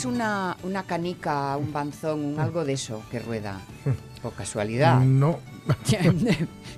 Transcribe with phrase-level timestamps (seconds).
[0.00, 3.60] Tendréis una, una canica, un banzón, un algo de eso que rueda?
[4.22, 5.00] Por casualidad.
[5.00, 5.38] No.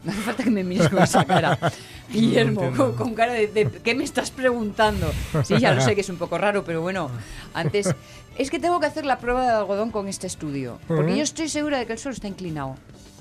[0.05, 1.59] no hace falta que me mires con esa cara.
[2.13, 2.95] Guillermo, entiendo.
[2.95, 5.11] con, con cara de, de, ¿qué me estás preguntando?
[5.45, 7.11] Sí, ya lo sé que es un poco raro, pero bueno,
[7.55, 7.95] antes...
[8.39, 11.17] Es que tengo que hacer la prueba de algodón con este estudio, porque Ujú.
[11.17, 12.77] yo estoy segura de que el suelo está inclinado.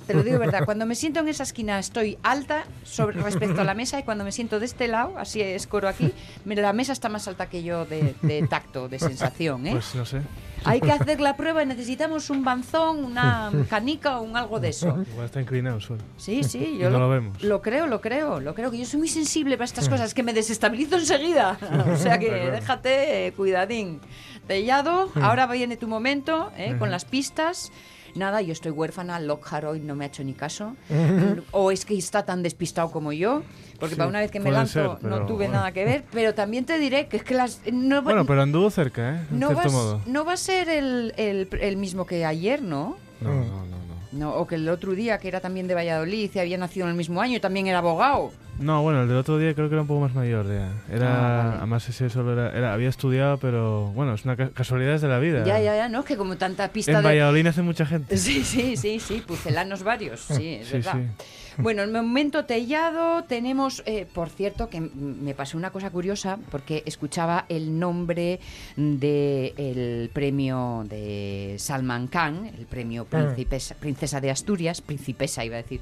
[0.08, 3.64] Te lo digo verdad, cuando me siento en esa esquina estoy alta sobre, respecto a
[3.64, 6.14] la mesa y cuando me siento de este lado, así escoro aquí,
[6.46, 9.72] la mesa está más alta que yo de, de tacto, de sensación, ¿eh?
[9.72, 10.22] Pues no sé.
[10.64, 14.70] Hay que hacer la prueba y necesitamos un banzón, una canica o un algo de
[14.70, 15.04] eso.
[15.12, 16.04] Igual está inclinado el suelo.
[16.18, 17.42] Sí, sí, yo no lo vemos.
[17.42, 20.24] lo creo, lo creo, lo creo, que yo soy muy sensible para estas cosas, que
[20.24, 21.58] me desestabilizo enseguida.
[21.92, 24.00] O sea que déjate, eh, cuidadín.
[24.48, 27.72] Tellado, ahora viene tu momento, eh, con las pistas.
[28.16, 30.76] Nada, yo estoy huérfana, Lockhart hoy no me ha hecho ni caso.
[31.52, 33.44] O es que está tan despistado como yo,
[33.80, 35.54] porque Sí, para una vez que me lanzo ser, no tuve bueno.
[35.54, 36.04] nada que ver.
[36.12, 37.62] Pero también te diré que es que las...
[37.72, 39.22] No, Bueno, pero anduvo cerca, ¿eh?
[39.32, 40.02] En no, cierto vas- modo.
[40.06, 42.98] no va a ser el, el- el mismo que ayer, ¿no?
[43.22, 43.78] No, no, no,
[44.12, 44.34] no.
[44.36, 46.98] O que el otro día, que era también de Valladolid y había nacido en el
[46.98, 48.32] mismo año y también era abogado.
[48.60, 50.72] No, bueno, el del otro día creo que era un poco más mayor ya.
[50.94, 51.58] Era, Ah, vale.
[51.58, 55.18] además ese solo era, era- había estudiado, pero bueno, es una ca- casualidad de la
[55.20, 55.44] vida.
[55.46, 56.02] Ya, ya, ya, ¿no?
[56.02, 57.04] Es que como tanta pista En de...
[57.04, 58.16] Valladolid hace mucha gente.
[58.22, 60.94] Sí, sí, sí, sí, pucelanos varios, sí, es Sí, verdad.
[60.94, 61.26] sí.
[61.58, 66.84] Bueno, el momento tellado tenemos, eh, por cierto, que me pasó una cosa curiosa porque
[66.86, 68.40] escuchaba el nombre
[68.76, 75.82] del premio de Salman Khan, el premio Príncipes- Princesa de Asturias, Principesa iba a decir,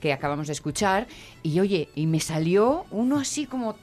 [0.00, 1.06] que acabamos de escuchar,
[1.42, 3.76] y oye, y me salió uno así como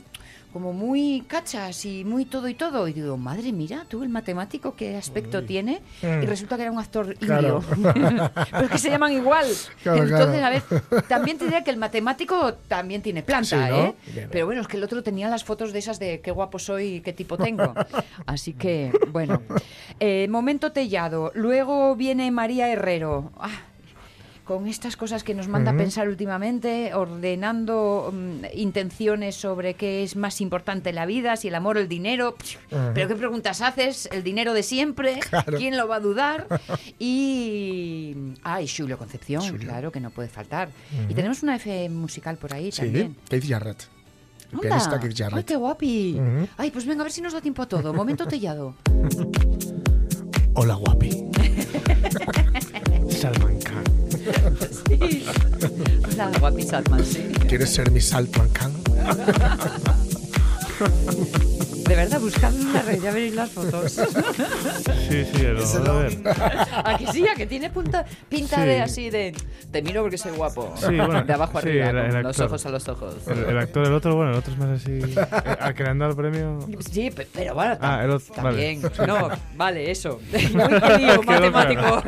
[0.54, 2.88] como muy cachas y muy todo y todo.
[2.88, 5.82] Y digo, madre mira, tú el matemático, qué aspecto tiene.
[6.02, 7.64] Y resulta que era un actor Claro.
[7.76, 8.32] indio.
[8.52, 9.46] Pero es que se llaman igual.
[9.84, 10.46] Claro, Entonces, claro.
[10.46, 13.78] a ver, también te diría que el matemático también tiene planta, Sí, ¿no?
[13.86, 13.96] ¿eh?
[14.14, 14.30] Bien.
[14.32, 16.96] Pero bueno, es que el otro tenía las fotos de esas de qué guapo soy
[16.96, 17.74] y qué tipo tengo.
[18.26, 19.42] Así que, bueno.
[20.00, 21.32] Eh, momento tellado.
[21.36, 23.32] Luego viene María Herrero.
[23.38, 23.50] Ah,
[24.48, 30.16] con estas cosas que nos manda a pensar últimamente, ordenando mm, intenciones sobre qué es
[30.16, 32.36] más importante en la vida, si el amor o el dinero.
[32.94, 35.20] Pero qué preguntas haces, el dinero de siempre,
[35.58, 36.48] ¿quién lo va a dudar?
[37.00, 38.16] Y.
[38.44, 40.70] Ah, y Julio Concepción, claro, que no puede faltar.
[41.10, 43.16] Y tenemos una F musical por ahí Sí, también.
[43.30, 43.84] Keith Jarrett.
[44.54, 45.46] El pianista Keith Ay, Jarrett.
[45.46, 46.20] qué guapi.
[46.58, 47.94] Ay, pues venga, a ver si nos da tiempo a todo.
[47.94, 48.76] Momento tellado.
[50.54, 51.10] Hola, guapi.
[53.10, 53.60] Salman
[54.34, 55.24] Khan.
[56.12, 57.20] Hola, guapi Salman, sí.
[57.48, 58.74] ¿Quieres ser mi Saltman Khan?
[61.88, 63.94] De verdad, buscando una red, ya veréis las fotos.
[65.08, 66.18] Sí, sí, lo a ver.
[66.84, 67.26] ¿A que sí?
[67.28, 68.62] ¿A que tiene punta, pinta Sí.
[68.64, 69.34] de así de...
[69.72, 70.74] Te miro porque soy guapo.
[70.76, 73.16] Sí, bueno, de abajo sí, arriba, el- el con los ojos a los ojos.
[73.28, 74.92] El, el actor, el otro, bueno, el otro es más así.
[75.00, 76.60] eh, Al que le han dado el premio.
[76.92, 78.82] Sí, pe- pero bueno, tam- Ah, el otro- también.
[78.82, 79.08] vale.
[79.08, 80.20] No, vale, eso.
[80.32, 80.42] Muy
[80.82, 82.04] querido, Quedó matemático.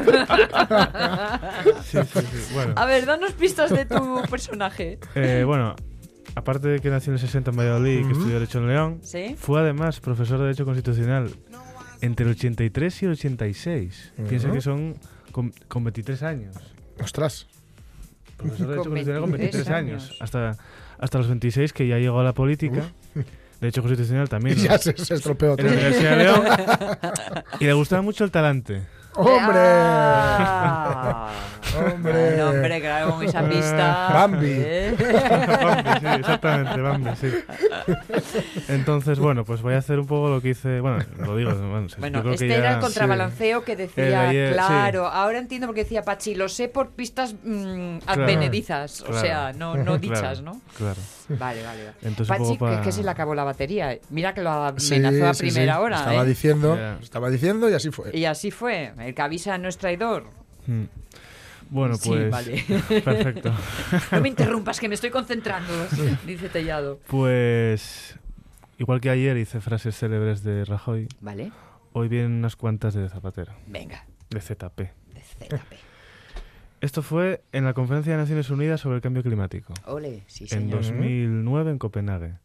[1.85, 2.53] Sí, sí, sí.
[2.53, 4.99] Bueno, A ver, danos pistas de tu personaje.
[5.15, 5.75] eh, bueno,
[6.35, 8.99] aparte de que nació en el 60 en Valladolid y que estudió Derecho en León,
[9.03, 9.35] ¿Sí?
[9.37, 11.29] fue además profesor de Derecho Constitucional
[12.01, 14.13] entre el 83 y el 86.
[14.29, 14.55] Piensa Ujú.
[14.55, 14.95] que son
[15.31, 16.55] con, con 23 años.
[17.01, 17.47] Ostras.
[18.37, 20.03] Profesor de Derecho Con Constitucional con 23 23 años.
[20.09, 20.17] años.
[20.21, 20.57] Hasta,
[20.97, 22.83] hasta los 26, que ya llegó a la política.
[23.59, 24.57] Derecho Constitucional Y también.
[24.59, 24.77] ya ¿no?
[24.77, 25.73] se, se estropeó En la todo.
[25.73, 26.43] Universidad de León.
[27.59, 28.83] y le gustaba mucho el talante.
[29.15, 29.59] ¡Hombre!
[31.77, 32.41] Hombre.
[32.43, 34.09] Hombre, claro, con esa pista.
[34.13, 34.47] Bambi.
[34.51, 34.95] ¿eh?
[35.63, 37.27] Bambi, sí, exactamente, Bambi, sí.
[38.67, 40.79] Entonces, bueno, pues voy a hacer un poco lo que hice.
[40.79, 41.51] Bueno, lo digo.
[41.53, 45.07] Bueno, yo Bueno, creo que este ya- era el contrabalanceo que El decía, ayer, claro,
[45.07, 49.21] ahora entiendo porque decía Pachi, lo sé por pistas mm, Claro, advenedizas, o claro.
[49.21, 50.61] sea, no, no dichas, Claro, ¿no?
[50.77, 50.99] Claro.
[51.29, 51.93] Vale, vale, vale.
[52.01, 53.97] Entonces, Pachi, poco que, que se le acabó la batería.
[54.09, 55.81] Mira que lo Sí, amenazó a sí, primera sí.
[55.81, 56.25] hora, Estaba ¿eh?
[56.25, 56.97] diciendo, Ya.
[57.01, 58.09] estaba diciendo y así fue.
[58.17, 58.93] Y así fue.
[58.99, 60.25] El que avisa no es traidor.
[60.67, 60.83] Mm.
[61.69, 62.31] Bueno, Sí, pues.
[62.31, 62.63] vale.
[63.03, 63.53] Perfecto.
[64.11, 65.71] No me interrumpas, que me estoy concentrando,
[66.25, 66.99] dice Tellado.
[67.07, 68.17] Pues.
[68.77, 71.51] Igual que ayer hice frases célebres de Rajoy, Vale,
[71.91, 74.77] hoy vienen unas cuantas de Zapatero, venga, de ZP.
[75.13, 75.73] de ZP.
[76.81, 80.49] Esto fue en la Conferencia de Naciones Unidas sobre el Cambio Climático, Ole, sí, en
[80.49, 80.77] señor.
[80.81, 82.35] 2009 en Copenhague.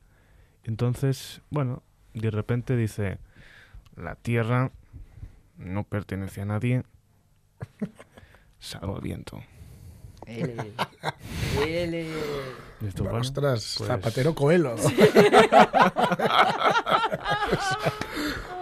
[0.65, 1.85] Entonces, bueno,
[2.15, 3.19] de repente dice:
[3.94, 4.73] La Tierra
[5.56, 6.82] no pertenece a nadie,
[8.64, 9.40] salvo al viento.
[10.26, 10.56] Ele.
[12.81, 14.75] Y esto, bueno, Ostras, pues- Zapatero Coelho.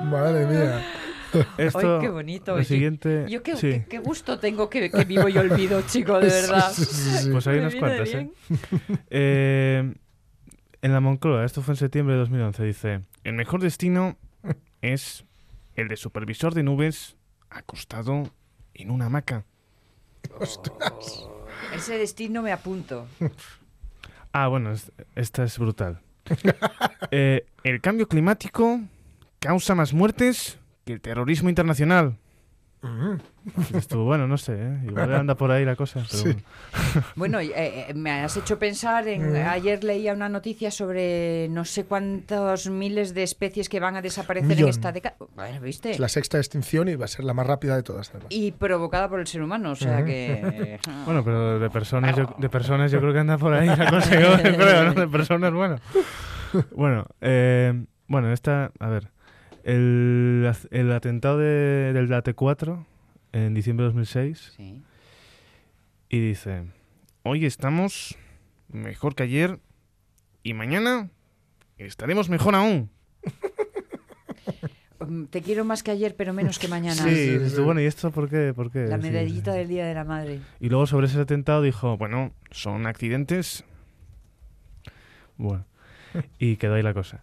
[0.02, 0.84] Madre mía.
[1.56, 2.56] Esto, Ay, qué bonito.
[2.56, 3.24] Lo siguiente.
[3.28, 3.70] Yo qué, sí.
[3.70, 6.70] qué- qué gusto tengo que, que vivo y olvido, chico, de verdad.
[6.72, 7.30] Sí, sí, sí, sí.
[7.30, 8.30] Pues hay unas cuantas, ¿eh?
[9.10, 9.94] Eh,
[10.82, 14.18] en la Moncloa, esto fue en septiembre de 2011, dice, el mejor destino
[14.82, 15.24] es
[15.74, 17.16] el de supervisor de nubes
[17.50, 18.24] acostado
[18.74, 19.44] en una hamaca.
[21.74, 23.06] Ese destino me apunto.
[24.34, 26.00] Ah, bueno, es- esta es brutal.
[27.10, 28.80] Eh, el cambio climático
[29.40, 32.16] causa más muertes que el terrorismo internacional.
[33.74, 34.78] Estuvo bueno, no sé, ¿eh?
[34.86, 36.00] igual anda por ahí la cosa.
[36.10, 36.36] Pero Sí.
[37.16, 37.38] bueno.
[37.42, 39.32] Eh, eh, me has hecho pensar en.
[39.32, 39.36] Mm.
[39.48, 44.50] Ayer leía una noticia sobre no sé cuántos miles de especies que van a desaparecer
[44.50, 44.70] en Millón.
[44.70, 45.16] esta década.
[45.34, 45.90] Bueno, ¿viste?
[45.92, 48.10] Es la sexta extinción y va a ser la más rápida de todas.
[48.10, 48.26] además.
[48.30, 50.06] Y provocada por el ser humano, o sea Ujú.
[50.06, 50.78] que.
[51.04, 54.20] Bueno, pero de personas, yo, de personas yo creo que anda por ahí la cosa,
[54.20, 54.94] yo creo, ¿no?
[54.94, 55.76] De personas, bueno.
[56.74, 59.10] Bueno, eh, bueno, esta, a ver,
[59.64, 62.84] el, el atentado de- del AT4
[63.32, 64.82] en diciembre de 2006 Sí.
[66.08, 66.64] y dice,
[67.22, 68.16] hoy estamos
[68.68, 69.58] mejor que ayer
[70.42, 71.08] y mañana
[71.78, 72.90] estaremos mejor aún.
[75.00, 77.02] Mm, Te quiero más que ayer, pero menos que mañana.
[77.02, 78.52] Sí, bueno, ¿y esto por qué?
[78.54, 78.86] ¿Por qué?
[78.86, 79.58] La medallita sí.
[79.58, 80.40] del Día de la Madre.
[80.60, 83.64] Y luego sobre ese atentado dijo, bueno, son accidentes.
[85.36, 85.64] Bueno,
[86.38, 87.22] y quedó ahí la cosa.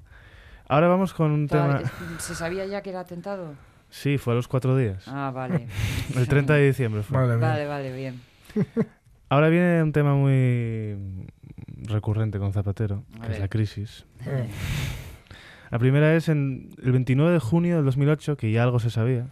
[0.70, 1.82] Ahora vamos con un tema...
[2.20, 3.56] ¿Se sabía ya que era atentado?
[3.90, 5.04] Sí, fue a los cuatro días.
[5.08, 5.68] Ah, vale.
[6.16, 7.18] El 30 de diciembre fue.
[7.26, 7.38] Mía.
[7.38, 8.22] Vale, vale, bien.
[9.30, 10.96] Ahora viene un tema muy
[11.88, 13.40] recurrente con Zapatero, A que es ver.
[13.40, 14.06] la crisis.
[14.22, 15.72] Mm.
[15.72, 19.26] La primera es en el 29 de junio del 2008, que ya algo se sabía.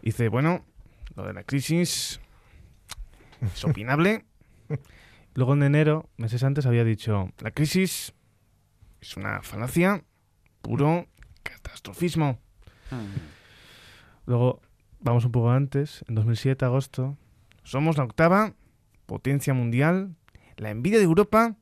[0.00, 0.64] Dice, bueno,
[1.16, 2.20] lo de la crisis
[3.40, 4.24] es opinable.
[5.34, 8.14] Luego en enero, meses antes, había dicho, la crisis
[9.00, 10.04] es una falacia,
[10.66, 11.06] puro
[11.44, 12.40] catastrofismo.
[14.26, 14.60] Luego,
[14.98, 17.16] vamos un poco antes, en 2007, agosto,
[17.62, 18.54] somos la octava
[19.06, 20.16] potencia mundial,
[20.56, 21.54] la envidia de Europa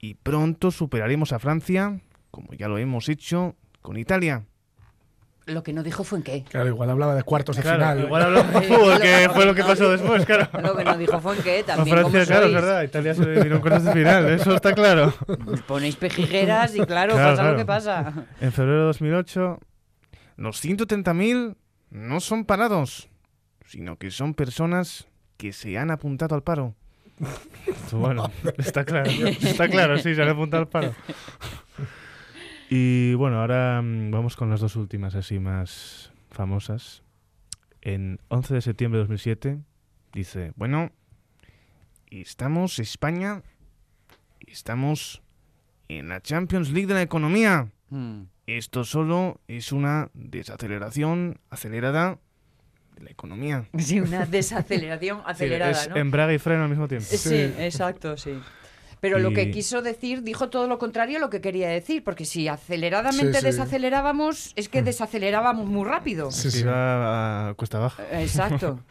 [0.00, 2.00] y pronto superaremos a Francia,
[2.30, 4.46] como ya lo hemos hecho con Italia.
[5.48, 6.44] Lo que no dijo fue en qué.
[6.44, 8.00] Claro, igual hablaba de cuartos de final.
[8.00, 10.48] igual hablamos de fútbol, que fue lo que pasó después, claro.
[10.62, 11.96] Lo que no dijo fue en qué A también.
[11.96, 15.14] Francia, ¿cómo claro, es verdad, Italia se le dieron cuartos de final, eso está claro.
[15.46, 17.52] Os Ponéis pejigueras y claro, Claro, pasa claro.
[17.52, 18.12] lo que pasa.
[18.40, 19.58] En febrero de 2008,
[20.36, 21.56] los 130.000
[21.90, 23.08] no son parados,
[23.66, 25.08] sino que son personas
[25.38, 26.74] que se han apuntado al paro.
[27.90, 30.94] Bueno, está claro, está claro, sí, se han apuntado al paro.
[32.70, 37.02] Y bueno, ahora mm, vamos con las dos últimas así más famosas.
[37.80, 39.58] En 11 de septiembre de 2007
[40.12, 40.90] dice, bueno,
[42.10, 43.42] estamos España,
[44.46, 45.22] estamos
[45.88, 47.70] en la Champions League de la economía.
[47.90, 48.22] Mm.
[48.46, 52.18] Esto solo es una desaceleración acelerada
[52.96, 53.66] de la economía.
[53.78, 55.96] Sí, una desaceleración acelerada, Sí, es ¿no?
[55.96, 57.06] embrague y freno al mismo tiempo.
[57.08, 57.34] Sí, Sí.
[57.58, 58.38] exacto, sí.
[59.00, 62.24] Pero lo que quiso decir, dijo todo lo contrario a lo que quería decir, porque
[62.24, 63.46] si aceleradamente Sí, sí.
[63.46, 66.30] desacelerábamos, es que desacelerábamos muy rápido.
[66.30, 66.60] Sí, sí.
[66.60, 68.02] Iba a cuesta abajo.
[68.12, 68.80] Exacto.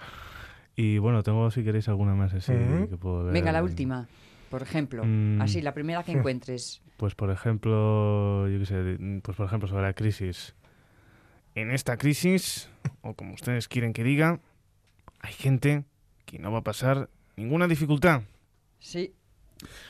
[0.80, 2.54] Y bueno, tengo si queréis alguna más así
[2.88, 3.34] que puedo leer.
[3.34, 4.08] Venga, la última,
[4.52, 5.02] por ejemplo.
[5.04, 5.42] Mm.
[5.42, 6.84] Así, la primera que encuentres.
[6.98, 10.54] Pues por ejemplo, yo qué sé, pues por ejemplo sobre la crisis.
[11.56, 12.70] En esta crisis,
[13.02, 14.40] o como ustedes quieren que diga,
[15.20, 15.84] hay gente
[16.26, 18.22] que no va a pasar ninguna dificultad.
[18.78, 19.16] Sí.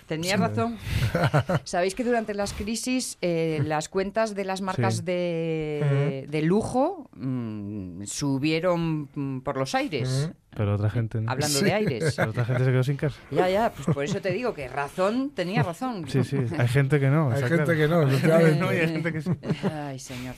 [0.07, 0.77] Tenía razón.
[1.63, 5.01] Sabéis que durante las crisis eh, las cuentas de las marcas Sí.
[5.03, 10.31] de, de lujo mm, subieron mm, por los aires.
[10.57, 11.31] Pero otra gente no.
[11.31, 12.15] Hablando de aires.
[12.15, 13.15] Pero otra gente se quedó sin casa.
[13.29, 16.05] Ya, ya, pues por eso te digo que razón tenía razón.
[16.09, 17.29] Sí, sí, hay gente que no.
[17.29, 17.77] Hay gente claro.
[17.77, 18.65] que no.
[18.65, 19.29] No, y hay gente que sí.
[19.71, 20.33] Ay, señor.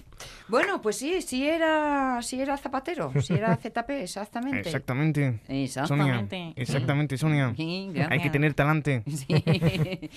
[0.49, 4.67] Bueno, pues sí, sí era, sí era Zapatero, sí era ZP, exactamente.
[4.67, 5.39] Exactamente.
[5.47, 6.35] Exactamente.
[6.35, 6.53] Sonia.
[6.57, 7.53] Exactamente, Sonia.
[7.55, 9.03] Sí, Hay que tener talante.
[9.07, 10.09] Sí.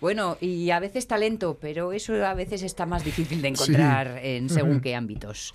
[0.00, 4.48] Bueno, y a veces talento, pero eso a veces está más difícil de encontrar en
[4.48, 5.52] según qué ámbitos.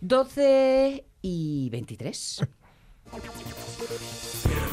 [0.00, 2.40] 12 y 23.
[3.14, 4.63] Música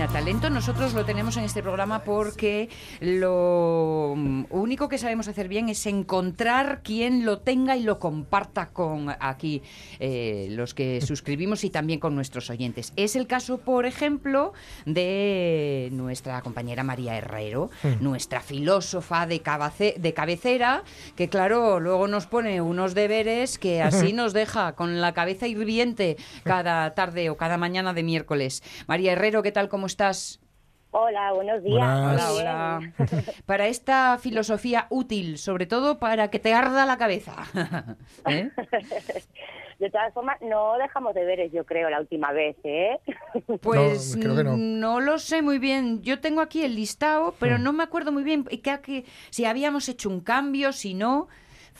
[0.00, 2.70] Mira, talento nosotros lo tenemos en este programa porque
[3.02, 4.12] lo
[4.48, 9.60] único que sabemos hacer bien es encontrar quien lo tenga y lo comparta con aquí
[9.98, 12.94] eh, los que suscribimos y también con nuestros oyentes.
[12.96, 14.54] Es el caso, por ejemplo,
[14.86, 17.68] de nuestra compañera María Herrero,
[18.00, 20.82] nuestra filósofa de, cabace- de cabecera,
[21.14, 26.16] que claro, luego nos pone unos deberes que así nos deja con la cabeza hirviente
[26.42, 28.62] cada tarde o cada mañana de miércoles.
[28.86, 29.68] María Herrero, ¿qué tal?
[29.68, 30.40] ¿Cómo estás?
[30.92, 31.76] Hola, buenos días.
[31.78, 32.30] Buenas.
[32.32, 32.92] Hola, hola.
[33.46, 37.36] Para esta filosofía útil, sobre todo para que te arda la cabeza.
[38.28, 38.50] ¿Eh?
[39.78, 42.98] De todas formas, no dejamos de veres, yo creo, la última vez, ¿eh?
[43.62, 44.56] Pues creo que no.
[44.56, 46.02] no lo sé muy bien.
[46.02, 47.62] Yo tengo aquí el listado, pero Hmm.
[47.62, 51.28] no me acuerdo muy bien que- si habíamos hecho un cambio, si no.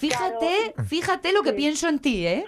[0.00, 2.44] Fíjate, fíjate lo que pienso en ti, ¿eh?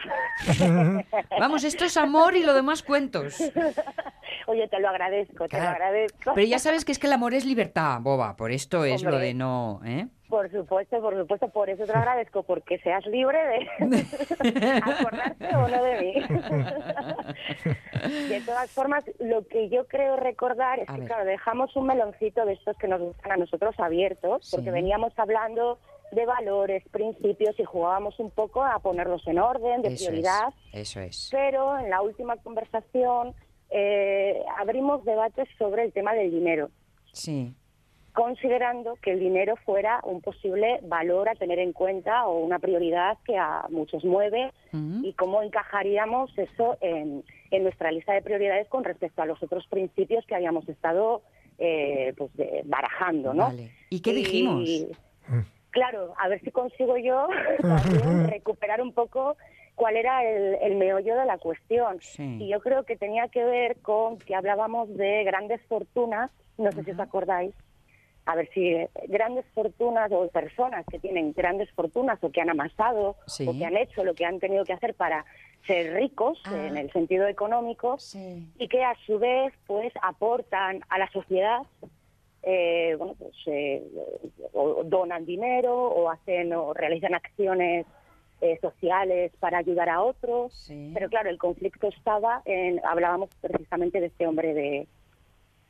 [1.38, 3.36] Vamos, esto es amor y lo demás cuentos.
[4.46, 6.32] Oye, te lo agradezco, te lo agradezco.
[6.34, 8.36] Pero ya sabes que es que el amor es libertad, boba.
[8.36, 10.06] Por esto es lo de no, ¿eh?
[10.28, 13.38] Por supuesto, por supuesto, por eso te lo agradezco, porque seas libre
[13.80, 16.14] de acordarte o no de mí.
[18.28, 21.08] De todas formas, lo que yo creo recordar es A que, ver.
[21.08, 25.78] claro, dejamos un meloncito de estos que nos gustan a nosotros abiertos, porque veníamos hablando
[26.12, 30.48] de valores, principios y jugábamos un poco a ponerlos en orden, de Eso prioridad.
[30.72, 30.80] es.
[30.92, 31.28] Eso es.
[31.32, 33.34] pero en la última conversación
[33.70, 36.70] eh, abrimos debates sobre el tema del dinero,
[37.12, 37.54] Sí.
[38.12, 43.16] considerando que el dinero fuera un posible valor a tener en cuenta o una prioridad
[43.24, 44.52] que a muchos mueve
[45.02, 49.66] y cómo encajaríamos eso en, en nuestra lista de prioridades con respecto a los otros
[49.68, 51.22] principios que habíamos estado
[51.58, 53.44] eh, pues de- barajando, ¿no?
[53.44, 53.70] Vale.
[53.88, 54.68] ¿Y qué dijimos?
[55.72, 57.28] Claro, a ver si consigo yo
[57.60, 59.36] también recuperar un poco
[59.74, 61.98] cuál era el, el meollo de la cuestión.
[62.00, 62.36] Sí.
[62.40, 66.84] Y yo creo que tenía que ver con que hablábamos de grandes fortunas, no sé
[66.84, 67.54] si os acordáis,
[68.26, 72.50] a ver si eh, grandes fortunas o personas que tienen grandes fortunas o que han
[72.50, 73.46] amasado Sí.
[73.48, 75.24] o que han hecho lo que han tenido que hacer para
[75.66, 76.66] ser ricos Ah.
[76.68, 78.46] en el sentido económico Sí.
[78.58, 81.62] y que a su vez pues aportan a la sociedad
[82.42, 83.82] eh, bueno pues eh,
[84.52, 87.86] o donan dinero o hacen o realizan acciones
[88.40, 90.90] eh, sociales para ayudar a otros Sí.
[90.94, 94.86] pero claro el conflicto estaba en hablábamos precisamente de este hombre de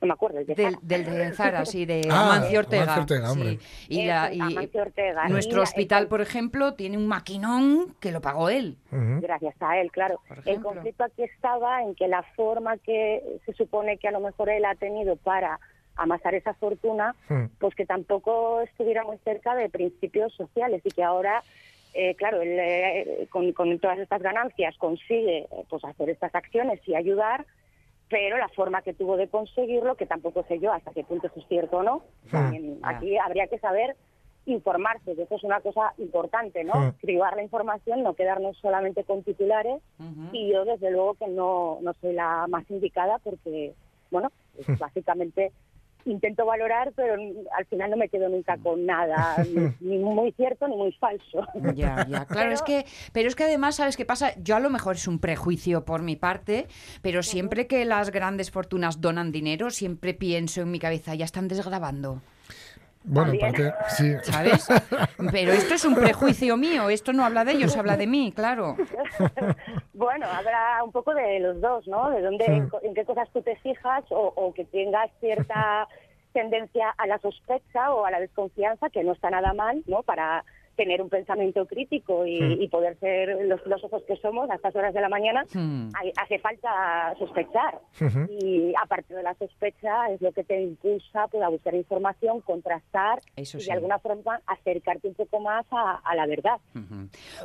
[0.00, 0.78] no me acuerdo el de Del, Zara.
[0.82, 2.82] del de Zara, sí, de Ah, Amancio Ortega.
[2.82, 3.58] Amancio Ortega, hombre.
[3.60, 3.86] sí.
[4.00, 5.28] Y, la, Eso, y Amancio Ortega.
[5.28, 8.78] nuestro Y hospital, el- por ejemplo, tiene un maquinón que lo pagó él.
[8.90, 10.18] Gracias a él, claro.
[10.44, 14.48] El conflicto aquí estaba en que la forma que se supone que a lo mejor
[14.50, 15.60] él ha tenido para
[15.96, 17.14] amasar esa fortuna,
[17.58, 21.42] pues que tampoco estuviera muy cerca de principios sociales y que ahora,
[21.94, 26.80] eh, claro, él eh, con, con todas estas ganancias consigue eh, pues hacer estas acciones
[26.86, 27.46] y ayudar,
[28.08, 31.40] pero la forma que tuvo de conseguirlo, que tampoco sé yo hasta qué punto eso
[31.40, 33.96] es cierto o no, también aquí habría que saber
[34.44, 36.74] informarse, que eso es una cosa importante, ¿no?
[36.74, 36.90] Hmm.
[37.00, 39.80] Cribar la información, no quedarnos solamente con titulares,
[40.32, 43.72] y yo desde luego que no, no soy la más indicada porque,
[44.10, 45.52] bueno, pues, básicamente
[46.04, 49.36] intento valorar, pero al final no me quedo nunca con nada,
[49.80, 51.46] ni, ni muy cierto ni muy falso.
[51.74, 52.24] Ya, ya.
[52.24, 54.32] Claro, Pero- es que, pero es que además, ¿sabes qué pasa?
[54.42, 56.66] Yo a lo mejor es un prejuicio por mi parte,
[57.02, 61.48] pero siempre que las grandes fortunas donan dinero, siempre pienso en mi cabeza, ya están
[61.48, 62.20] desgrabando.
[63.04, 64.14] Bueno, parte, sí.
[64.22, 64.68] ¿Sabes?
[65.32, 68.76] Pero esto es un prejuicio mío, esto no habla de ellos, habla de mí, claro.
[69.94, 72.10] Bueno, habrá un poco de los dos, ¿no?
[72.10, 75.86] De dónde, en qué cosas tú te fijas o, o que tengas cierta
[76.32, 80.02] tendencia a la sospecha o a la desconfianza, que no está nada mal, ¿no?
[80.02, 80.44] Para
[80.76, 84.94] tener un pensamiento crítico y, y poder ser los filósofos que somos a estas horas
[84.94, 85.88] de la mañana, Hmm.
[85.94, 87.78] hay- hace falta sospechar.
[88.40, 93.20] Y aparte de la sospecha, es lo que te impulsa pues, a buscar información, contrastar
[93.36, 93.66] Eso y sí.
[93.66, 96.56] de alguna forma acercarte un poco más a, a la verdad.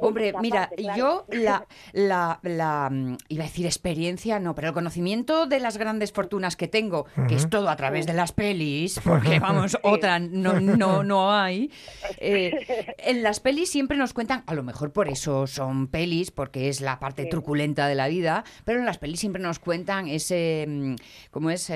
[0.01, 0.97] Hombre, mira, parte, claro.
[0.97, 5.77] yo la, la, la, mm, iba a decir experiencia, no, pero el conocimiento de las
[5.77, 10.19] grandes fortunas que tengo, que es todo a través de las pelis, porque vamos, otra
[10.19, 11.71] no, no, no hay,
[12.19, 16.69] eh, en las pelis siempre nos cuentan, a lo mejor por eso son pelis, porque
[16.69, 20.65] es la parte truculenta de la vida, pero en las pelis siempre nos cuentan ese,
[20.67, 20.95] mm,
[21.31, 21.69] ¿cómo es?
[21.69, 21.75] Eh,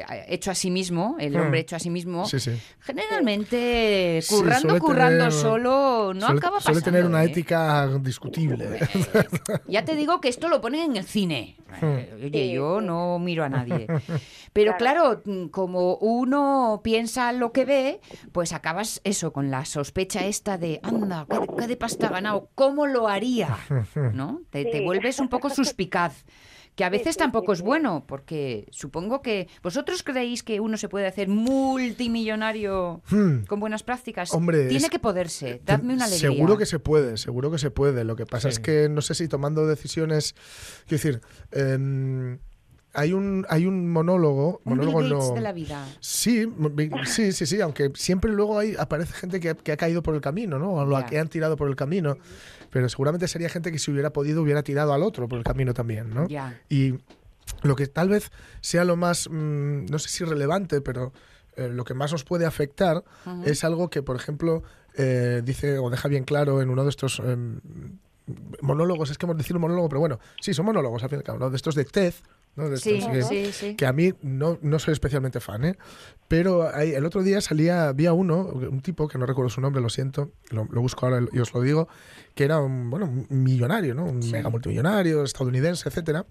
[0.00, 1.40] eh, hecho a sí mismo, el Hmm.
[1.40, 2.26] hombre hecho a sí mismo.
[2.26, 2.52] Sí, sí.
[2.80, 6.84] Generalmente, Sí, currando, suele currando tener- solo, no suele, acaba suele pasando.
[6.84, 7.26] tener una ¿eh?
[7.26, 8.78] ética discutible.
[9.68, 11.56] Ya te digo que esto lo ponen en el cine.
[11.82, 12.86] Eh, Oye, Sí, yo sí.
[12.86, 13.86] no miro a nadie.
[14.52, 18.00] Pero claro, mm, como uno piensa lo que ve,
[18.32, 22.50] pues acabas eso, con la sospecha esta de, anda, ¿qué, qué de pasta ha ganado?
[22.54, 23.56] ¿Cómo lo haría?
[24.12, 24.42] ¿No?
[24.50, 26.24] Te, vuelves un poco suspicaz.
[26.74, 30.76] Que a veces sí, tampoco sí, es bueno, porque supongo que vosotros creéis que uno
[30.76, 33.44] se puede hacer multimillonario Hmm.
[33.48, 34.32] con buenas prácticas.
[34.34, 35.62] Hombre, Tiene es- que poderse.
[35.64, 36.30] Dadme una alegría.
[36.30, 38.04] Seguro que se puede, seguro que se puede.
[38.04, 40.34] Lo que pasa es que no sé si tomando decisiones.
[40.86, 41.20] Quiero decir,
[41.52, 42.38] em,
[42.96, 44.60] hay, un, hay un monólogo.
[44.64, 45.86] Un Bill monólogo Gates no- de la vida.
[46.00, 46.46] Sí,
[47.04, 50.20] sí, sí, sí, aunque siempre luego hay, aparece gente que, que ha caído por el
[50.20, 50.72] camino, ¿no?
[50.74, 52.16] O lo que han tirado por el camino.
[52.70, 55.72] Pero seguramente sería gente que si hubiera podido hubiera tirado al otro por el camino
[55.72, 56.26] también, ¿no?
[56.68, 56.94] Y
[57.62, 61.12] lo que tal vez sea lo más, mm, no sé si relevante, pero
[61.56, 63.02] eh, lo que más nos puede afectar
[63.44, 64.62] es algo que, por ejemplo,
[64.94, 67.60] eh, dice o deja bien claro en uno de estos em,
[68.60, 71.24] monólogos, es que hemos decir monólogo, pero bueno, sí, son monólogos al fin y al
[71.24, 71.50] cabo, ¿no?
[71.50, 72.14] De estos de TED,
[72.56, 72.68] ¿no?
[72.68, 73.74] De Sí, estos que- sí, sí.
[73.76, 75.76] que a mí no, no soy especialmente fan, ¿eh?
[76.28, 79.88] Pero el otro día salía, había uno, un tipo, que no recuerdo su nombre, lo
[79.88, 81.88] siento, lo, lo busco ahora y os lo digo,
[82.34, 84.06] que era un, bueno, un millonario, ¿no?
[84.06, 86.26] Un mega multimillonario, estadounidense, etcétera,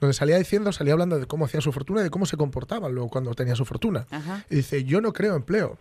[0.00, 2.90] donde salía diciendo, salía hablando de cómo hacía su fortuna y de cómo se comportaba
[2.90, 4.06] luego cuando tenía su fortuna.
[4.10, 4.44] Ajá.
[4.50, 5.78] Y dice, yo no creo empleo.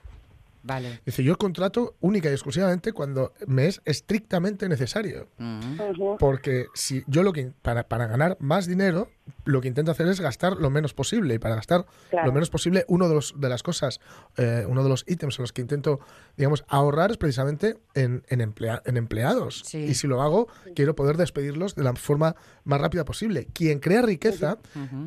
[0.67, 0.99] Vale.
[1.05, 5.29] Dice, yo contrato única y exclusivamente cuando me es estrictamente necesario.
[5.37, 5.79] Mm.
[5.91, 6.17] Ujú.
[6.19, 9.09] Porque si yo lo que para, para ganar más dinero,
[9.45, 11.33] lo que intento hacer es gastar lo menos posible.
[11.35, 12.27] Y para gastar Claro.
[12.27, 13.99] lo menos posible, uno de, los, de las cosas,
[14.37, 15.99] eh, uno de los ítems en los que intento,
[16.35, 19.63] digamos, ahorrar es precisamente en, en, emplea- en empleados.
[19.65, 19.79] Sí.
[19.79, 23.47] Y si lo hago, quiero poder despedirlos de la forma más rápida posible.
[23.53, 24.57] Quien crea riqueza,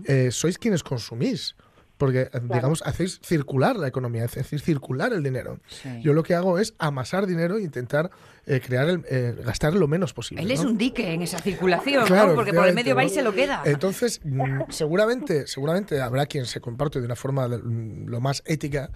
[0.05, 1.55] eh, sois quienes consumís.
[2.01, 5.61] Porque, eh, digamos, hacéis circular la economía, hacéis circular el dinero.
[5.69, 6.01] Sí.
[6.01, 8.11] Yo lo que hago es amasar dinero e intentar
[8.47, 10.43] eh, crear el, eh, gastar lo menos posible.
[10.43, 12.35] Él es un dique en esa circulación, Claro, ¿no?
[12.37, 13.61] Porque por el medio va y se lo queda.
[13.67, 18.43] Entonces, mm, seguramente, seguramente habrá quien se comparte de una forma de- mm, lo más
[18.47, 18.91] ética,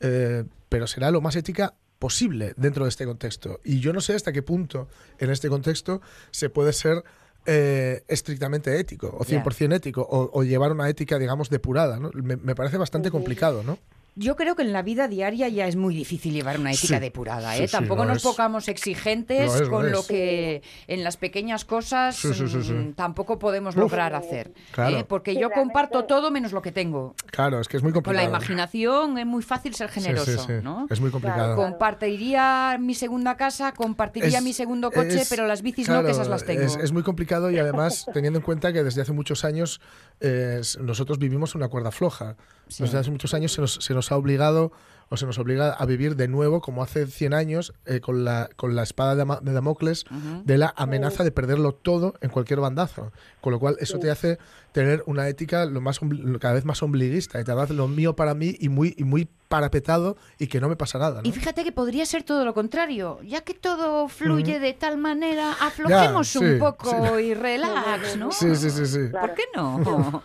[0.00, 3.60] eh, pero será lo más ética posible dentro de este contexto.
[3.64, 4.88] Y yo no sé hasta qué punto
[5.18, 7.04] en este contexto se puede ser
[7.46, 11.98] eh, estrictamente ético o 100% ético o, o llevar una ética, digamos, depurada.
[11.98, 12.10] ¿no?
[12.14, 13.78] Me, me parece bastante complicado, ¿no?
[14.18, 17.00] Yo creo que en la vida diaria ya es muy difícil llevar una ética Sí,
[17.00, 17.68] depurada, ¿eh?
[17.68, 18.22] sí, Tampoco nos es.
[18.22, 22.62] pongamos exigentes Lo es, lo con lo que en las pequeñas cosas Sí, sí, sí,
[22.62, 22.72] sí.
[22.72, 23.80] mm, tampoco podemos Uf.
[23.82, 24.52] lograr hacer.
[24.72, 24.96] Claro.
[25.00, 25.04] ¿eh?
[25.06, 27.14] Porque Sí, yo comparto todo menos lo que tengo.
[27.26, 28.24] Claro, es que es muy Con complicado.
[28.30, 30.52] la imaginación es muy fácil ser Sí, sí, generoso, sí.
[30.62, 30.86] ¿no?
[30.88, 31.54] Es muy complicado.
[31.54, 31.70] Claro.
[31.70, 36.06] Compartiría mi segunda casa, compartiría Es- mi segundo coche, es- pero las bicis no, claro,
[36.06, 36.62] que esas las tengo.
[36.62, 39.80] Es, es muy complicado y además teniendo en cuenta que desde hace muchos años
[40.20, 42.36] eh, nosotros vivimos una cuerda floja.
[42.66, 44.72] Desde hace muchos años se nos, se nos ha obligado
[45.08, 48.48] o se nos obliga a vivir de nuevo, como hace 100 años, eh, con, la,
[48.56, 50.04] con la espada de, de Damocles,
[50.44, 53.12] de la amenaza de perderlo todo en cualquier bandazo.
[53.40, 54.38] Con lo cual eso te hace
[54.72, 56.00] tener una ética lo más
[56.40, 59.28] cada vez más ombliguista y te da lo mío para mí y muy, y muy
[59.48, 61.22] parapetado y que no me pasa nada.
[61.22, 61.28] ¿no?
[61.28, 65.52] Y fíjate que podría ser todo lo contrario, ya que todo fluye de tal manera,
[65.60, 67.22] aflojemos sí, un poco sí.
[67.22, 68.32] y relax, ¿no?
[68.32, 69.08] Sí, sí, sí, sí.
[69.10, 69.28] Claro.
[69.28, 70.22] ¿Por qué no?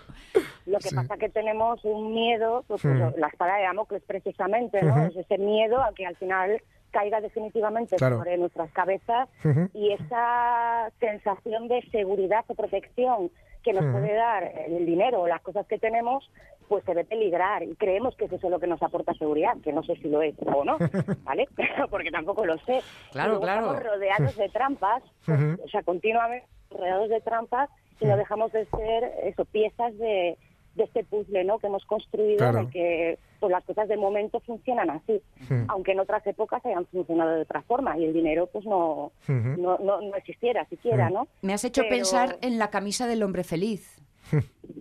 [0.65, 0.95] Lo que Sí.
[0.95, 3.13] pasa que tenemos un miedo, pues, Hmm.
[3.17, 5.05] la espada de Damocles precisamente, ¿no?
[5.07, 8.17] Es ese miedo a que al final caiga definitivamente Claro.
[8.17, 9.29] sobre nuestras cabezas
[9.73, 13.31] y esa sensación de seguridad o protección
[13.63, 13.93] que nos Ujú.
[13.93, 16.29] puede dar el dinero o las cosas que tenemos,
[16.67, 19.71] pues se ve peligrar y creemos que es eso lo que nos aporta seguridad, que
[19.73, 20.77] no sé si lo es o no,
[21.23, 21.47] ¿vale?
[21.89, 22.81] Porque tampoco lo sé.
[23.11, 23.67] Claro, claro.
[23.73, 27.69] Estamos rodeados de trampas, pues, o sea, continuamente rodeados de trampas
[27.99, 30.37] y no dejamos de ser eso, piezas de,
[30.75, 31.59] de este puzzle ¿no?
[31.59, 32.59] que hemos construido Claro.
[32.59, 35.21] en el que pues, las cosas de momento funcionan así,
[35.67, 39.77] aunque en otras épocas hayan funcionado de otra forma y el dinero pues no, no,
[39.79, 41.27] no, no existiera siquiera, ¿no?
[41.41, 44.01] Me has hecho Pero- pensar en la camisa del hombre feliz.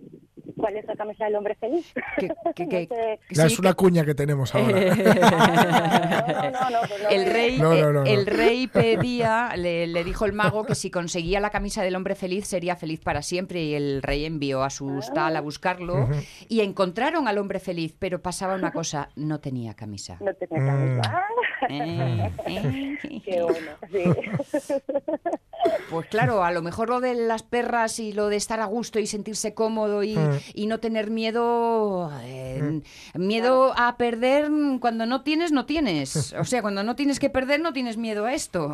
[0.61, 1.91] ¿Cuál es la camisa del hombre feliz?
[3.29, 4.77] Ya sí, es una cuña que tenemos ahora.
[7.09, 8.03] El rey, No, no, eh, no, no.
[8.05, 12.15] el rey pedía, le, le dijo el mago que si conseguía la camisa del hombre
[12.15, 16.07] feliz sería feliz para siempre y el rey envió a su tal a buscarlo
[16.47, 20.17] y encontraron al hombre feliz, pero pasaba una cosa, no tenía camisa.
[20.21, 20.67] No tenía Mm.
[20.67, 21.01] camisa.
[21.05, 21.23] Ah,
[21.69, 23.21] Eh, eh.
[23.23, 24.03] Qué bueno, sí.
[25.89, 28.99] Pues claro, a lo mejor lo de las perras y lo de estar a gusto
[28.99, 30.39] y sentirse cómodo y, Mm.
[30.53, 32.81] Y no tener miedo, eh,
[33.15, 36.35] miedo a perder cuando no tienes, no tienes.
[36.41, 38.71] O sea, cuando no tienes que perder, no tienes miedo a esto.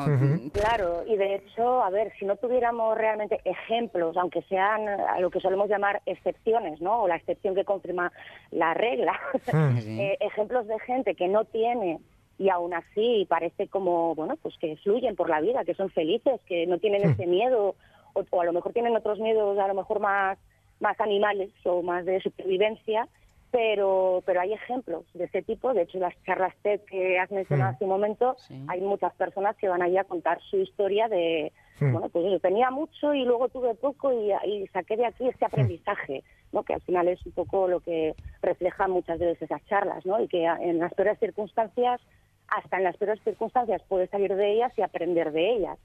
[0.54, 5.30] Claro, y de hecho, a ver, si no tuviéramos realmente ejemplos, aunque sean a lo
[5.30, 7.02] que solemos llamar excepciones, ¿no?
[7.04, 8.12] O la excepción que confirma
[8.52, 9.20] la regla,
[9.54, 12.00] eh, ejemplos de gente que no tiene
[12.38, 16.40] y aún así parece como, bueno, pues que fluyen por la vida, que son felices,
[16.48, 17.76] que no tienen ese miedo,
[18.14, 20.38] o, o a lo mejor tienen otros miedos, a lo mejor más,
[20.80, 23.08] más animales o más de supervivencia,
[23.52, 25.74] pero, pero hay ejemplos de ese tipo.
[25.74, 28.66] De hecho, las charlas TED que has mencionado hace un momento, Sí.
[28.68, 31.92] hay muchas personas que van allí a contar su historia de, Hmm.
[31.94, 35.46] bueno, pues yo tenía mucho y luego tuve poco y, y saqué de aquí este
[35.46, 36.64] aprendizaje, ¿no?
[36.64, 40.20] Que al final es un poco lo que reflejan muchas veces esas charlas, ¿no?
[40.22, 42.02] Y que en las peores circunstancias,
[42.48, 45.78] hasta en las peores circunstancias puedes salir de ellas y aprender de ellas.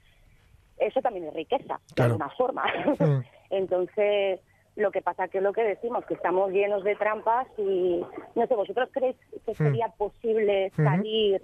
[0.78, 2.64] Eso también es riqueza, de alguna forma.
[3.50, 4.40] Entonces,
[4.76, 8.00] lo que pasa que es lo que decimos, que estamos llenos de trampas y,
[8.34, 10.84] no sé, ¿vosotros creéis que sería posible Ujú.
[10.84, 11.42] salir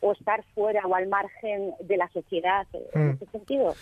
[0.00, 3.10] o estar fuera o al margen de la sociedad eh, en Mm.
[3.14, 3.74] ese sentido?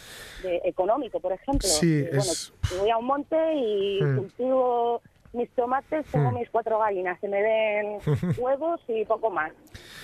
[0.42, 1.68] De, económico, por ejemplo.
[1.68, 4.16] Sí, Y, bueno, es- voy a un monte y Mm.
[4.18, 5.02] cultivo
[5.32, 6.34] mis tomates, tengo Mm.
[6.36, 7.98] mis cuatro gallinas, se me den
[8.40, 9.52] huevos y poco más.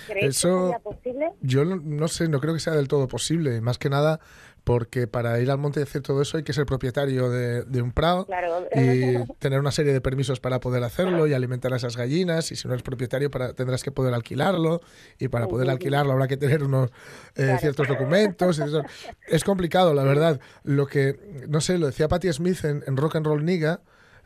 [0.08, 1.30] ¿Creéis Eso- que sería posible?
[1.42, 3.60] Yo no, no sé, no creo que sea del todo posible.
[3.60, 4.18] Más que nada
[4.64, 7.82] porque para ir al monte y hacer todo eso hay que ser propietario de, de
[7.82, 8.66] un prado Claro.
[8.74, 12.52] y tener una serie de permisos para poder hacerlo y alimentar a esas gallinas.
[12.52, 14.80] Y si no eres propietario, para, tendrás que poder alquilarlo.
[15.18, 16.90] Y para poder alquilarlo habrá que tener unos
[17.36, 17.58] eh, Claro.
[17.58, 18.58] ciertos documentos.
[18.58, 18.82] y eso.
[19.28, 20.40] Es complicado, la verdad.
[20.64, 21.18] Lo que,
[21.48, 23.80] no sé, lo decía Patti Smith en, en Rock and Roll Niga.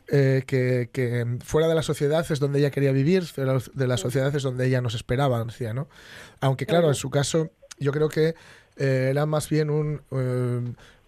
[0.07, 3.97] eh, que, que fuera de la sociedad es donde ella quería vivir, fuera de la
[3.97, 5.87] sociedad es donde ella nos esperaba, decía, ¿no?
[6.41, 8.35] Aunque claro, en su caso, yo creo que
[8.77, 10.61] eh, era más bien un, eh,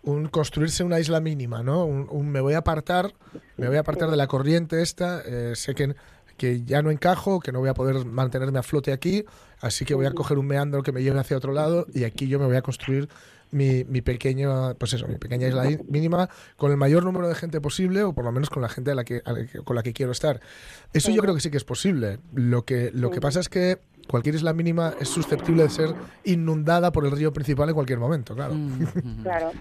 [0.04, 1.86] un construirse una isla mínima, ¿no?
[1.86, 3.14] Un, un me voy a apartar,
[3.58, 5.96] me voy a apartar de la corriente esta, eh, sé que,
[6.38, 9.26] que ya no encajo, que no voy a poder mantenerme a flote aquí,
[9.60, 12.28] así que voy a coger un meandro que me lleve hacia otro lado y aquí
[12.28, 13.10] yo me voy a construir
[13.50, 17.62] mi, mi pequeño, pues eso, mi pequeña isla mínima con el mayor número de gente
[17.62, 19.76] posible o por lo menos con la gente a la que, a la que- con
[19.76, 20.42] la que quiero estar.
[20.94, 22.20] Eso yo creo que sí que es posible.
[22.34, 25.90] Lo que, lo que pasa es que cualquier isla mínima es susceptible de ser
[26.24, 28.54] inundada por el río principal en cualquier momento, claro.
[28.54, 28.86] Mm.
[29.24, 29.52] Claro,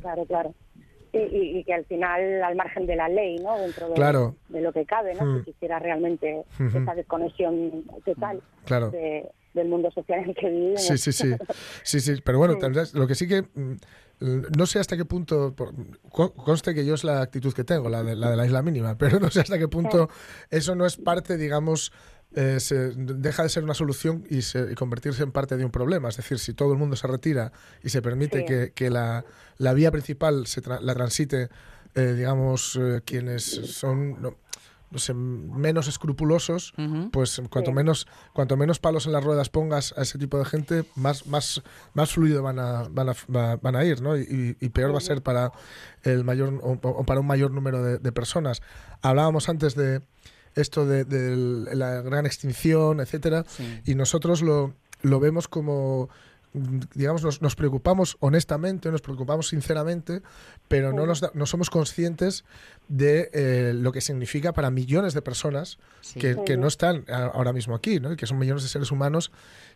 [0.00, 0.54] claro, claro.
[1.12, 3.58] Y, y- y que al final, al margen de la ley, ¿no?
[3.58, 4.36] Dentro de, Claro.
[4.48, 5.26] de lo que cabe, ¿no?
[5.26, 5.38] Mm.
[5.44, 8.90] Si quisiera realmente esa desconexión total Claro.
[8.90, 10.82] de- del mundo social en el que vivimos.
[10.86, 11.32] Sí, sí, sí.
[11.82, 12.14] Sí, sí.
[12.24, 12.60] Pero bueno, Sí.
[12.60, 13.42] tendrás- lo que sí que.
[13.42, 13.74] mm,
[14.56, 15.54] No sé hasta qué punto.
[16.12, 18.96] Conste que yo es la actitud que tengo, la de la, de la isla mínima,
[18.98, 20.10] pero no sé hasta qué punto
[20.50, 21.90] eso no es parte, digamos.
[22.34, 25.70] Eh, se deja de ser una solución y, se, y convertirse en parte de un
[25.70, 26.08] problema.
[26.08, 28.44] Es decir, si todo el mundo se retira y se permite Sí.
[28.44, 29.24] que, que la,
[29.58, 31.48] la vía principal se tra- la transite,
[31.94, 34.36] eh, digamos, eh, quienes son no,
[34.92, 36.72] no sé, menos escrupulosos,
[37.12, 37.74] pues cuanto Sí.
[37.76, 41.62] menos cuanto menos palos en las ruedas pongas a ese tipo de gente más más
[41.94, 44.98] más fluido van a van a, va- van a ir no y, y peor va
[44.98, 45.52] a ser para
[46.02, 48.62] el mayor o, o para un mayor número de, de personas
[49.00, 50.00] hablábamos antes de
[50.54, 53.80] esto de, de la gran extinción etcétera Sí.
[53.84, 56.08] y nosotros lo lo vemos como
[56.94, 60.20] digamos nos, nos preocupamos honestamente nos preocupamos sinceramente
[60.66, 62.44] pero no nos da- no somos conscientes
[62.88, 66.18] de eh, lo que significa para millones de personas Sí.
[66.18, 69.30] que, que no están ahora mismo aquí, que son millones de seres humanos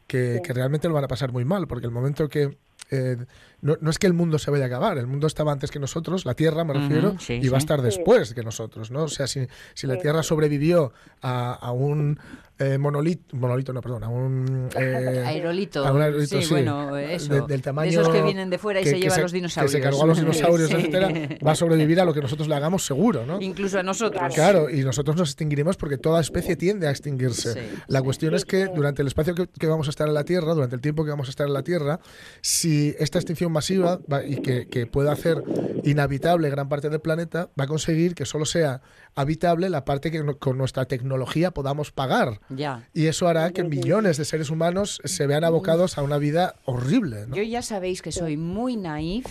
[0.08, 0.42] que, Sí.
[0.42, 2.58] que realmente lo van a pasar muy mal, porque el momento que...
[2.90, 3.16] eh,
[3.62, 5.79] no, no es que el mundo se vaya a acabar, el mundo estaba antes que
[5.79, 7.85] nosotros, la Tierra me refiero, sí, y va a estar Sí.
[7.87, 9.05] después que nosotros, ¿no?
[9.05, 9.97] O sea, si, si la.
[9.99, 10.92] Tierra sobrevivió
[11.23, 12.18] a, a un
[12.59, 14.69] eh, monolito, monolito, no, perdón, a un...
[14.79, 15.85] eh, Aerolito.
[15.85, 17.33] a un aerolito, sí, sí, bueno, eso.
[17.35, 19.33] de- del tamaño de esos que vienen de fuera y que- se llevan se- los
[19.33, 19.73] dinosaurios.
[19.73, 20.77] Que se cargó a los dinosaurios, Sí.
[20.77, 21.09] etcétera,
[21.47, 23.40] va a sobrevivir a lo que nosotros le hagamos seguro, ¿no?
[23.40, 24.35] Incluso a nosotros.
[24.35, 27.61] Claro, y nosotros nos extinguiremos porque toda especie tiende a extinguirse.
[27.88, 30.55] La cuestión es que durante el espacio que, que vamos a estar en la Tierra,
[30.55, 31.99] durante el tiempo que vamos a estar en la Tierra,
[32.40, 35.43] si esta extinción masiva va- y que, que pueda hacer
[35.83, 38.81] inhabitable gran parte del planeta, va a conseguir que solo sea
[39.14, 42.40] habitable la parte que no- con nuestra tecnología podamos pagar.
[42.48, 42.88] Ya.
[42.92, 47.27] Y eso hará que millones de seres humanos se vean abocados a una vida horrible.
[47.27, 47.37] ¿no?
[47.37, 49.27] Yo ya sabéis que soy muy naif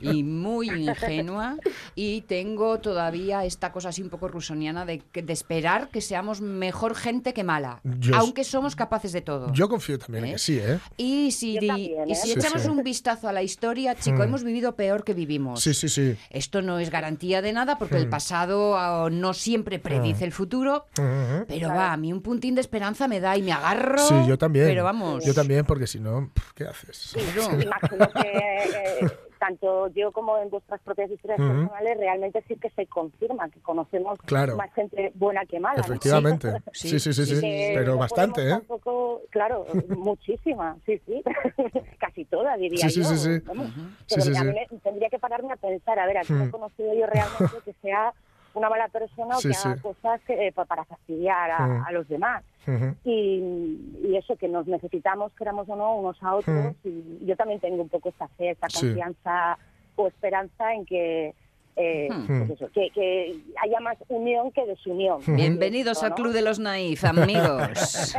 [0.00, 1.56] y muy ingenua
[1.94, 6.94] y tengo todavía esta cosa así un poco rusoniana de, de esperar que seamos mejor
[6.94, 9.52] gente que mala, Yo- aunque somos capaces de todo.
[9.52, 10.32] Yo confío también en ¿Eh?
[10.34, 10.78] que sí, ¿eh?
[10.96, 12.14] y si, también, y ¿eh?
[12.14, 12.68] si Sí, echamos sí.
[12.68, 14.22] un vistazo a la historia, chico, Mm.
[14.22, 15.60] hemos vivido peor que vivimos.
[15.62, 16.16] Sí, sí, sí.
[16.30, 20.86] Esto no es garantía de nada porque el pasado ah, no siempre predice el futuro.
[21.46, 23.98] Pero va, a mí un puntín de esperanza me da y me agarro.
[23.98, 24.66] Sí, yo también.
[24.66, 25.24] Pero vamos.
[25.24, 27.14] Yo también, porque si no, ¿qué haces?
[27.34, 27.60] Claro.
[27.60, 32.86] Imagino que, eh, tanto yo como en vuestras propias historias personales, realmente sí que se
[32.86, 34.56] confirma que conocemos Claro.
[34.56, 35.78] más gente buena que mala.
[35.78, 35.84] ¿no?
[35.84, 36.52] Efectivamente.
[36.72, 37.40] Sí, Sí, sí, sí,
[37.74, 38.50] Pero no bastante, ¿eh?
[38.50, 41.22] Tampoco, claro, muchísima, sí, sí.
[41.98, 43.08] Casi toda, diría Sí, sí, yo.
[43.08, 43.40] sí, sí.
[44.06, 46.42] Sí, Pero me- tendría que pararme a pensar, a ver, a quién Hmm.
[46.48, 48.12] he conocido yo realmente que sea
[48.54, 49.82] una mala persona o Sí, que haga sí.
[49.82, 52.42] cosas que, eh, pa- para fastidiar a, a los demás.
[53.04, 56.74] Y, y eso, que nos necesitamos, queramos o no, unos a otros.
[56.84, 58.68] Y yo también tengo un poco esta fe, esta.
[58.70, 58.86] Sí.
[58.86, 59.58] confianza
[59.96, 61.34] o esperanza en que,
[61.76, 62.26] eh, Hmm.
[62.46, 65.20] pues eso, que, que haya más unión que desunión.
[65.26, 66.08] Bienvenidos ¿no?
[66.08, 68.16] al Club de los Naif, amigos.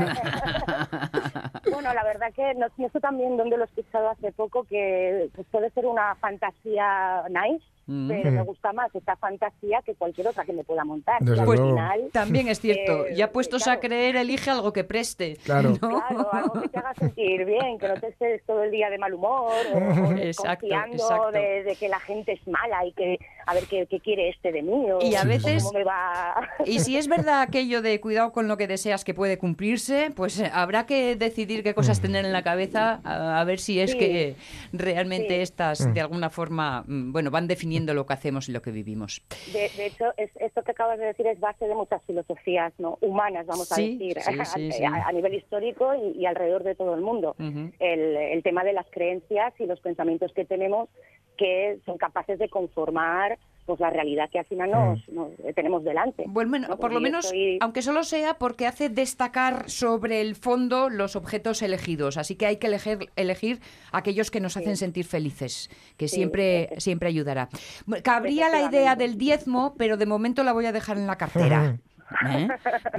[1.72, 5.48] Bueno, la verdad que no, sé también dónde lo he escuchado hace poco, que pues,
[5.52, 8.08] puede ser una fantasía nice, Mm.
[8.08, 11.18] pero me gusta más esta fantasía que cualquier otra que me pueda montar.
[11.20, 11.76] Desde Y al Pues luego.
[11.76, 13.78] final, También es cierto, Eh, ya puestos claro.
[13.78, 15.38] a creer, elige algo que preste.
[15.44, 15.72] Claro.
[15.82, 15.90] ¿no?
[15.90, 18.98] Claro, algo que te haga sentir bien, que no te estés todo el día de
[18.98, 21.32] mal humor o, o Exacto, desconfiando exacto.
[21.32, 24.52] De, de que la gente es mala y que a ver qué, qué quiere este
[24.52, 26.36] de mí o Y a veces- cómo me va...
[26.66, 30.40] Y si es verdad aquello de cuidado con lo que deseas que puede cumplirse, pues
[30.40, 33.92] eh, habrá que decidir qué cosas tener en la cabeza, a, a ver si es
[33.92, 33.98] Sí.
[33.98, 34.36] que
[34.72, 35.42] realmente Sí.
[35.42, 39.22] estas de alguna forma, mm, bueno, van definiendo lo que hacemos y lo que vivimos.
[39.54, 42.98] De, de hecho, es- esto que acabas de decir es base de muchas filosofías no
[43.02, 46.94] humanas, vamos Sí, a decir, sí, sí, a, nivel histórico y, y alrededor de todo
[46.96, 47.36] el mundo.
[47.40, 50.90] El, el tema de las creencias y los pensamientos que tenemos
[51.38, 55.84] que son capaces de conformar pues la realidad que al final nos, nos- eh, tenemos
[55.84, 56.24] delante.
[56.28, 56.78] Bueno, ¿no?
[56.78, 61.62] por lo menos, estoy- aunque solo sea porque hace destacar sobre el fondo los objetos
[61.62, 62.18] elegidos.
[62.18, 63.60] Así que hay que elegir, elegir
[63.92, 67.50] aquellos que nos hacen sentir felices, que Sí, siempre, siempre ayudará.
[67.86, 71.18] Bueno, Cabría la idea del diezmo, pero de momento la voy a dejar en la
[71.18, 71.78] cartera.
[72.30, 72.48] ¿Eh?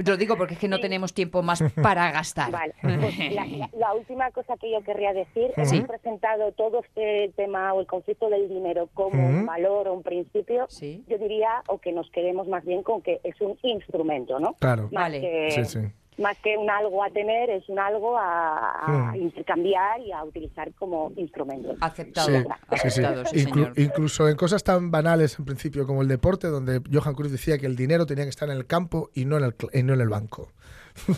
[0.03, 2.51] Te lo digo porque es que no tenemos tiempo más para gastar.
[2.51, 5.77] Vale, pues la, la- la última cosa que yo querría decir, Sí.
[5.77, 10.03] hemos presentado todo este tema o el conflicto del dinero como un valor o un
[10.03, 11.03] principio, Sí.
[11.07, 14.53] yo diría, o que nos quedemos más bien con que es un instrumento, ¿no?
[14.59, 14.83] Claro.
[14.91, 15.21] Más Vale.
[15.21, 15.79] que, Sí, sí.
[16.19, 18.71] Más que un algo a tener, es un algo a,
[19.09, 19.15] a Hmm.
[19.15, 21.75] intercambiar y a utilizar como instrumento.
[21.81, 22.85] Aceptado, Sí, sí, sí.
[23.03, 23.73] aceptado, sí, Inclu- señor.
[23.77, 27.65] incluso en cosas tan banales en principio como el deporte, donde Johan Cruz decía que
[27.65, 30.01] el dinero tenía que estar en el campo y no en el, y no en
[30.01, 30.51] el banco.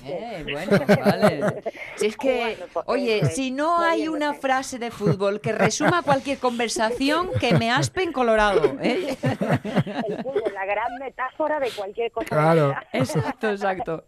[0.05, 0.71] Eh, bueno,
[1.03, 1.61] vale.
[1.95, 6.37] Si es que, pues, oye, si no hay una frase de fútbol que resuma cualquier
[6.39, 8.77] conversación, que me aspen colorado.
[8.81, 9.17] ¿eh?
[9.21, 12.27] El fútbol, la gran metáfora de cualquier cosa.
[12.27, 12.75] Claro.
[12.93, 14.05] Exacto, exacto.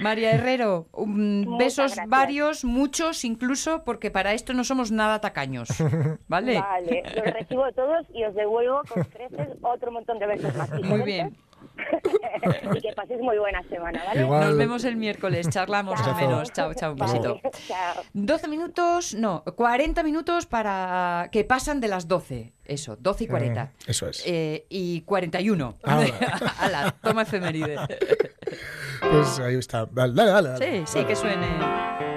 [0.00, 2.08] María Herrero, um, besos gracias.
[2.08, 5.68] varios, muchos incluso, porque para esto no somos nada tacaños.
[6.28, 6.60] ¿Vale?
[6.60, 10.70] Vale, los recibo todos y os devuelvo con creces otro montón de besos más.
[10.82, 11.36] Muy bien.
[12.76, 14.20] Y que paséis muy buena semana, ¿vale?
[14.20, 14.48] Igual.
[14.48, 16.14] Nos vemos el miércoles, charlamos Chao.
[16.14, 16.52] al menos.
[16.52, 17.40] Chao, chao, un besito.
[17.66, 18.02] Chao.
[18.12, 22.52] 12 minutos, no, 40 minutos para que pasan de las 12.
[22.64, 23.64] Eso, 12 y 40.
[23.64, 24.22] Mm, eso es.
[24.26, 25.76] Eh, y 41.
[25.82, 26.06] Ahora.
[26.58, 27.76] Ala, toma efeméride.
[29.00, 29.86] Pues ahí está.
[29.86, 30.48] Dale, dale, dale.
[30.50, 30.86] dale.
[30.86, 32.09] Sí, sí, que suene.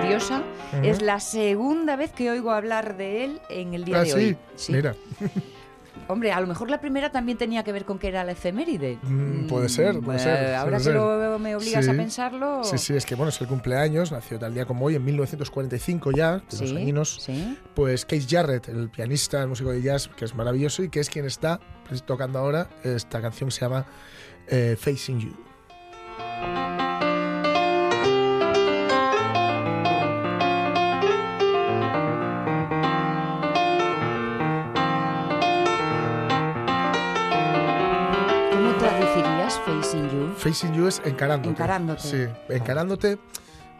[0.00, 0.42] Curiosa.
[0.82, 4.36] Es la segunda vez que oigo hablar de él en el día Ah, de hoy.
[4.56, 4.72] Sí.
[4.72, 4.94] Mira.
[6.08, 8.98] Hombre, a lo mejor la primera también tenía que ver con que era la efeméride.
[9.02, 10.94] Mm, puede ser, puede Mm, ser, Ahora puede que ser.
[10.94, 11.90] lo- me obligas Sí.
[11.90, 12.64] a pensarlo.
[12.64, 16.10] Sí, sí, es que bueno, es el cumpleaños, nació tal día como hoy, en 1945
[16.10, 17.16] ya, de Sí, los añinos.
[17.20, 17.56] sí.
[17.74, 21.08] Pues Keith Jarrett, el pianista, el músico de jazz, que es maravilloso y que es
[21.10, 21.60] quien está
[22.06, 23.86] tocando ahora esta canción que se llama
[24.48, 25.36] eh, Facing You.
[39.78, 40.32] Facing You?
[40.36, 41.50] Facing You es encarándote.
[41.50, 42.00] Encarándote.
[42.02, 43.18] Sí, encarándote,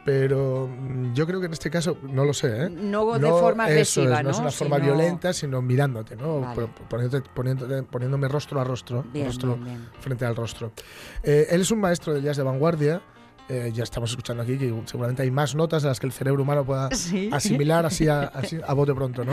[0.05, 2.71] pero mm, yo creo que en este caso, no lo sé, ¿eh?
[2.71, 4.31] No de forma agresiva, es, ¿no?
[4.31, 6.41] es una forma Sino- violenta, sino mirándote, ¿no?
[6.41, 6.55] Vale.
[6.55, 9.89] Pon- Poniéndote- poniéndote- poniéndome rostro a rostro, Bien, rostro bien, bien.
[10.01, 10.73] frente al rostro.
[11.23, 13.03] Eh, él es un maestro de jazz de vanguardia.
[13.53, 16.45] eh, ya estamos escuchando aquí que seguramente hay más notas de las que el cerebro
[16.45, 17.29] humano pueda Sí.
[17.33, 19.33] asimilar así a, así a bote pronto, ¿no?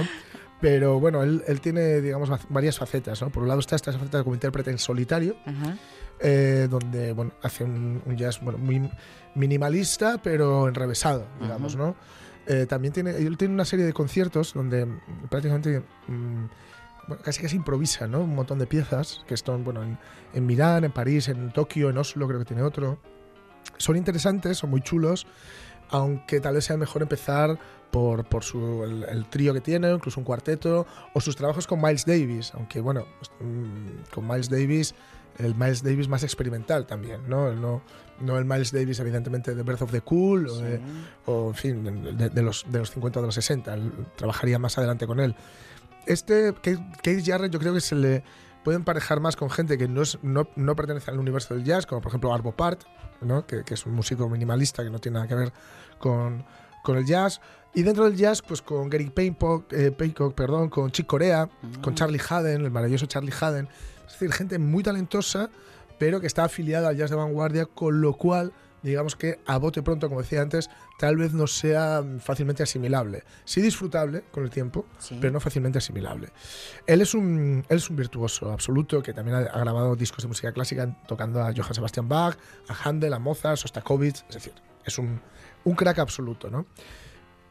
[0.59, 3.29] Pero bueno, él, él tiene, digamos, varias facetas, ¿no?
[3.29, 5.77] Por un lado está esta faceta como intérprete en solitario, Ajá.
[6.19, 8.89] Eh, donde bueno, hace un, un jazz bueno, muy
[9.35, 11.83] minimalista, pero enrevesado, digamos, Ajá.
[11.83, 11.95] ¿no?
[12.47, 16.45] Eh, también tiene, él tiene una serie de conciertos donde mm, prácticamente mm,
[17.07, 18.21] bueno, casi casi improvisa, ¿no?
[18.21, 19.97] Un montón de piezas que están, bueno, en,
[20.33, 22.99] en Milán, en París, en Tokio, en Oslo, creo que tiene otro.
[23.77, 25.27] Son interesantes, son muy chulos,
[25.89, 27.59] aunque tal vez sea mejor empezar
[27.91, 31.81] por, por su, el, el trío que tiene, incluso un cuarteto, o sus trabajos con
[31.81, 34.95] Miles Davis, aunque bueno, pues, mm, con Miles Davis
[35.39, 37.51] el Miles Davis más experimental también, ¿no?
[37.53, 37.81] No,
[38.19, 40.79] no el Miles Davis, evidentemente, de Birth of the Cool, o, de-
[41.25, 41.83] o, en fin,
[42.17, 43.73] de, de los, de los 50 o de los 60.
[43.73, 45.35] Él trabajaría más adelante con él.
[46.05, 48.23] Este, Keith Jarrett, yo creo que se le
[48.63, 51.85] puede emparejar más con gente que no, es, no, no pertenece al universo del jazz,
[51.85, 52.81] como por ejemplo Arvo Part,
[53.21, 53.45] ¿no?
[53.45, 55.53] que, que es un músico minimalista que no tiene nada que ver
[55.99, 56.43] con,
[56.83, 57.39] con el jazz.
[57.73, 61.47] Y dentro del jazz, pues con Gary Paycock, eh, Paycock, perdón, con Chick Corea,
[61.81, 63.67] con Charlie Haden, el maravilloso Charlie Haden.
[64.07, 65.49] Es decir, gente muy talentosa,
[65.99, 69.81] pero que está afiliada al jazz de vanguardia, con lo cual, digamos que a bote
[69.83, 73.23] pronto, como decía antes, tal vez no sea fácilmente asimilable.
[73.45, 75.17] Sí disfrutable con el tiempo, Sí.
[75.19, 76.29] pero no fácilmente asimilable.
[76.85, 80.27] Él es un, él es un virtuoso absoluto que también ha, ha grabado discos de
[80.29, 82.37] música clásica tocando a Johann Sebastian Bach,
[82.69, 84.53] a Handel, a Mozart, Sostakovich, es decir,
[84.85, 85.19] es un,
[85.65, 86.65] un crack absoluto, ¿no?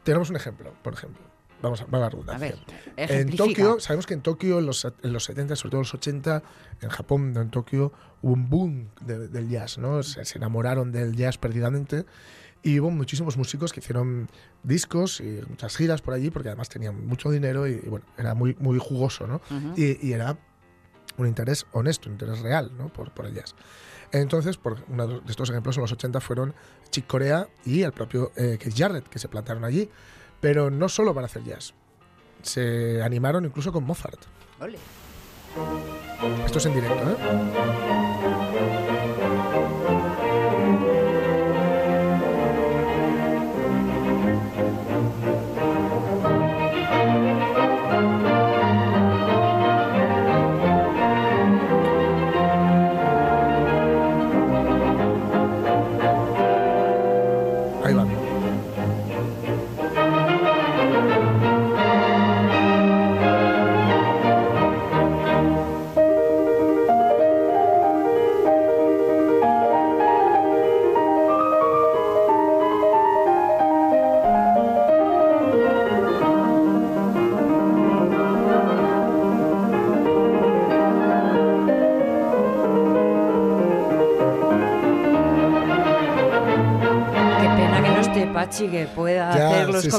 [0.03, 1.21] Tenemos un ejemplo, por ejemplo.
[1.61, 2.55] Vamos a, va la A redundancia.
[2.95, 3.35] ver, En.
[3.35, 6.43] Tokio, sabemos que en Tokio, en los, en los 70, sobre todo en los 80,
[6.81, 7.91] en Japón, en Tokio,
[8.21, 10.03] hubo un boom de- del jazz, ¿no?
[10.03, 12.05] Se, se enamoraron del jazz perdidamente
[12.63, 14.29] y hubo muchísimos músicos que hicieron
[14.63, 18.33] discos y muchas giras por allí porque además tenían mucho dinero y, y, bueno, era
[18.35, 19.35] muy, muy jugoso, ¿no?
[19.49, 19.73] Ujú.
[19.77, 20.37] y, y era
[21.17, 22.89] un interés honesto, un interés real, ¿no?
[22.89, 23.55] Por, por el jazz.
[24.11, 26.53] Entonces, por uno de estos ejemplos en los 80 fueron
[26.91, 29.89] Chick Corea y el propio eh, Keith Jarrett, que se plantaron allí,
[30.39, 31.73] pero no solo para hacer jazz.
[32.41, 34.19] Se animaron incluso con Mozart.
[34.59, 34.77] Ole.
[36.45, 38.06] Esto es en directo, ¿eh?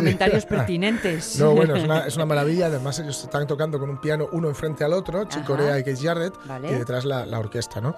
[0.08, 1.38] Comentarios pertinentes.
[1.38, 2.66] No, bueno, es una, es una maravilla.
[2.66, 5.46] Además, ellos están tocando con un piano uno enfrente al otro, Chick Ajá.
[5.46, 6.70] Corea y Keith Jarrett, Vale.
[6.70, 7.94] y detrás la, la orquesta, ¿no?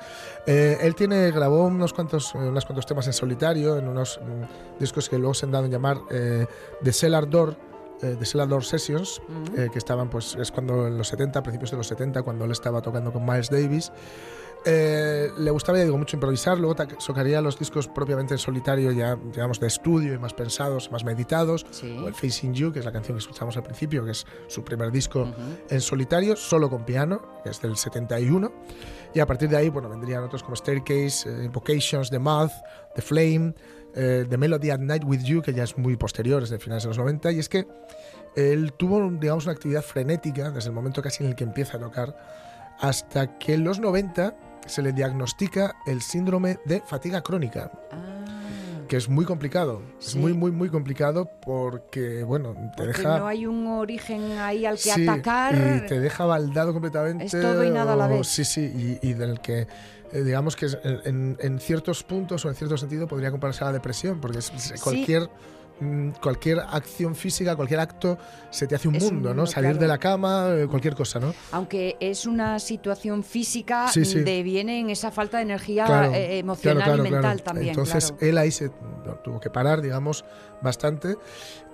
[0.46, 4.79] Eh, él tiene, grabó unos cuantos, eh, unos cuantos temas en solitario, en unos mm,
[4.81, 6.46] discos que luego se han dado en llamar eh,
[6.83, 7.57] The Cellar Door,
[8.03, 9.20] eh, The Cellar Sessions,
[9.57, 12.51] eh, que estaban, pues, es cuando en los 70, principios de los 70, cuando él
[12.51, 13.92] estaba tocando con Miles Davis.
[14.66, 16.75] Eh, le gustaba, ya digo, mucho improvisar, luego
[17.07, 21.64] tocaría los discos propiamente en solitario, ya digamos de estudio y más pensados, más meditados,
[21.70, 21.96] Sí.
[21.99, 24.62] o el Facing You, que es la canción que escuchamos al principio, que es su
[24.62, 25.33] primer disco Ujú.
[25.70, 28.53] en solitario, solo con piano, que es del 71,
[29.14, 32.53] y a partir de ahí, bueno, vendrían otros como Staircase, eh, Invocations, The Moth,
[32.94, 33.55] The Flame,
[33.94, 36.83] eh, The Melody at Night with You, que ya es muy posterior, es de finales
[36.83, 37.66] de los 90, y es que
[38.37, 41.81] él tuvo, digamos, una actividad frenética desde el momento casi en el que empieza a
[41.81, 42.14] tocar,
[42.79, 44.35] hasta que en los 90
[44.66, 48.07] se le diagnostica el síndrome de fatiga crónica, Ah.
[48.88, 49.83] que es muy complicado.
[50.01, 53.18] Es muy, muy, muy complicado porque, bueno, te Porque deja...
[53.18, 55.55] no hay un origen ahí al que Sí, atacar.
[55.55, 57.25] Y te deja baldado completamente.
[57.27, 58.27] Es todo y nada a la vez.
[58.27, 59.66] Sí, sí, y, y del que,
[60.12, 60.66] eh, digamos que
[61.05, 64.51] en, en ciertos puntos o en cierto sentido podría compararse a la depresión, porque es-
[64.83, 65.29] cualquier.
[66.21, 68.19] Cualquier acción física, cualquier acto,
[68.51, 69.47] se te hace un mundo, ¿no?
[69.47, 69.81] Salir claro.
[69.81, 71.35] de la cama, eh, cualquier cosa, ¿no?
[71.53, 74.21] Aunque es una situación física, Sí, sí.
[74.21, 77.69] deviene en esa falta de energía Claro, eh, emocional claro, y mental también.
[77.71, 78.71] Entonces él ahí se
[79.25, 80.25] tuvo que parar, digamos,
[80.61, 81.16] bastante.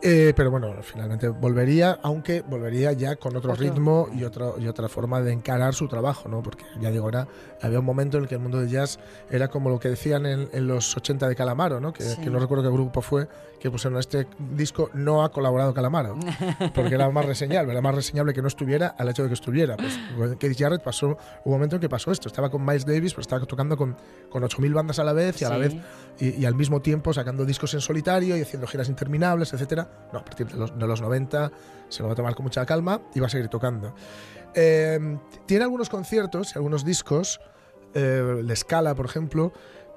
[0.03, 3.65] Eh, pero bueno, finalmente volvería, aunque volvería ya con otro, Otro.
[3.65, 6.43] ritmo y, otro, y otra forma de encarar su trabajo, ¿no?
[6.43, 7.27] Porque ya digo, era,
[7.63, 8.99] había un momento en el que el mundo del jazz
[9.31, 11.93] era como lo que decían en, en los 80 de Calamaro, ¿no?
[11.95, 12.21] Que, Sí.
[12.21, 13.27] que no recuerdo qué grupo fue,
[13.59, 16.17] que pusieron este disco, no ha colaborado Calamaro,
[16.75, 19.77] porque era más reseñable, era más reseñable que no estuviera al hecho de que estuviera.
[19.79, 19.99] Pues
[20.39, 23.45] Keith Jarrett pasó un momento en que pasó esto, estaba con Miles Davis, pero estaba
[23.47, 23.97] tocando con,
[24.29, 25.75] con 8.000 bandas a la vez y a la vez
[26.21, 29.86] y, y al mismo tiempo sacando discos en solitario y haciendo giras interminables, etcétera.
[30.13, 31.51] No, a partir de los, de los 90
[31.89, 33.95] se lo va a tomar con mucha calma y va a seguir tocando.
[34.55, 37.41] Eh, tiene algunos conciertos y algunos discos,
[37.95, 39.53] eh, de escala, por ejemplo,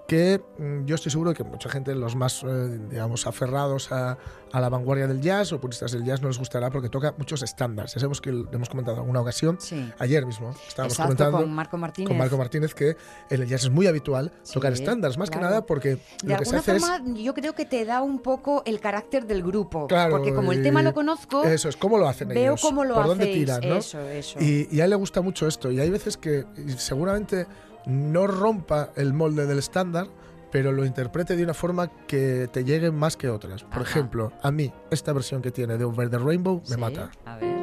[0.09, 4.17] que mm, yo estoy seguro que mucha gente, los más, eh, digamos, aferrados a,
[4.51, 7.43] a la vanguardia del jazz o puristas del jazz, no les gustará porque toca muchos
[7.43, 7.93] estándares.
[7.93, 9.57] Ya sabemos que lo hemos comentado en alguna ocasión.
[9.61, 9.87] Sí.
[9.99, 12.07] Ayer mismo estábamos Exacto, comentando con Marco Martínez.
[12.07, 12.97] con Marco Martínez que
[13.29, 15.45] en el jazz es muy habitual Sí, tocar estándares, más claro.
[15.45, 17.85] que nada porque De lo que se alguna hace es forma, yo creo que te
[17.85, 19.85] da un poco el carácter del grupo.
[19.87, 22.61] Claro, porque como el tema lo conozco, Eso es, cómo lo hacen veo ellos.
[22.61, 23.17] cómo lo por hacéis.
[23.19, 23.75] dónde tiran, ¿no?
[23.75, 24.39] Eso, eso.
[24.41, 25.71] Y, y a él le gusta mucho esto.
[25.71, 26.45] Y hay veces que
[26.77, 27.45] seguramente
[27.89, 30.07] no rompa el molde del estándar,
[30.51, 33.63] pero lo interprete de una forma que te llegue más que otras.
[33.63, 33.81] Por Ajá.
[33.83, 37.11] ejemplo, a mí, esta versión que tiene de Over the Rainbow me Sí, mata.
[37.25, 37.58] A ver.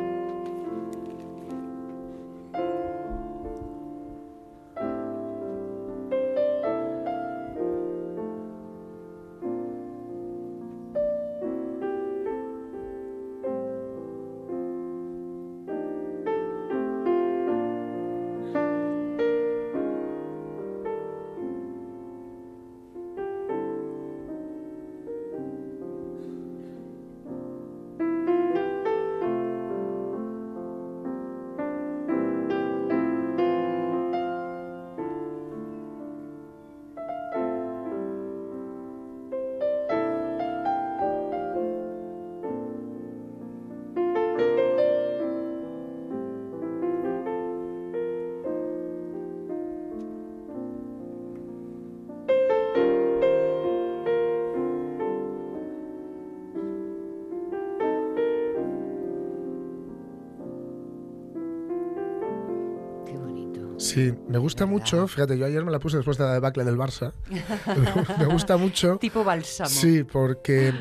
[63.97, 65.09] Sí, me gusta mucho.
[65.09, 67.13] Fíjate, yo ayer me la puse después de la debacle del Barça.
[68.19, 68.99] me gusta mucho.
[68.99, 69.71] Tipo bálsamo.
[69.71, 70.75] Sí, porque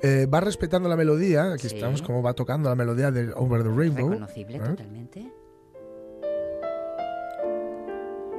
[0.00, 1.52] eh, va respetando la melodía.
[1.54, 1.74] Aquí Sí.
[1.74, 4.10] estamos, como va tocando la melodía de Over the Rainbow.
[4.10, 4.60] Reconocible ¿eh?
[4.60, 5.32] totalmente.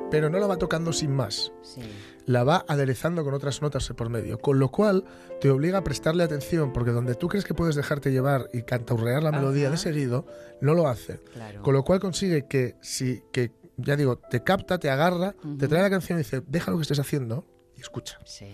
[0.10, 1.52] Pero no la va tocando sin más.
[1.62, 1.82] Sí.
[2.26, 4.40] La va aderezando con otras notas por medio.
[4.40, 5.04] Con lo cual
[5.42, 9.24] te obliga a prestarle atención, porque donde tú crees que puedes dejarte llevar y canturrear
[9.24, 9.72] la melodía Ajá.
[9.72, 10.26] de seguido,
[10.62, 11.20] no lo hace.
[11.34, 11.62] Claro.
[11.64, 13.52] Con lo cual consigue que, si, que
[13.82, 16.84] ya digo, te capta, te agarra, te trae la canción y dice, deja lo que
[16.84, 17.46] estés haciendo
[17.78, 18.20] y escucha.
[18.26, 18.46] Sí.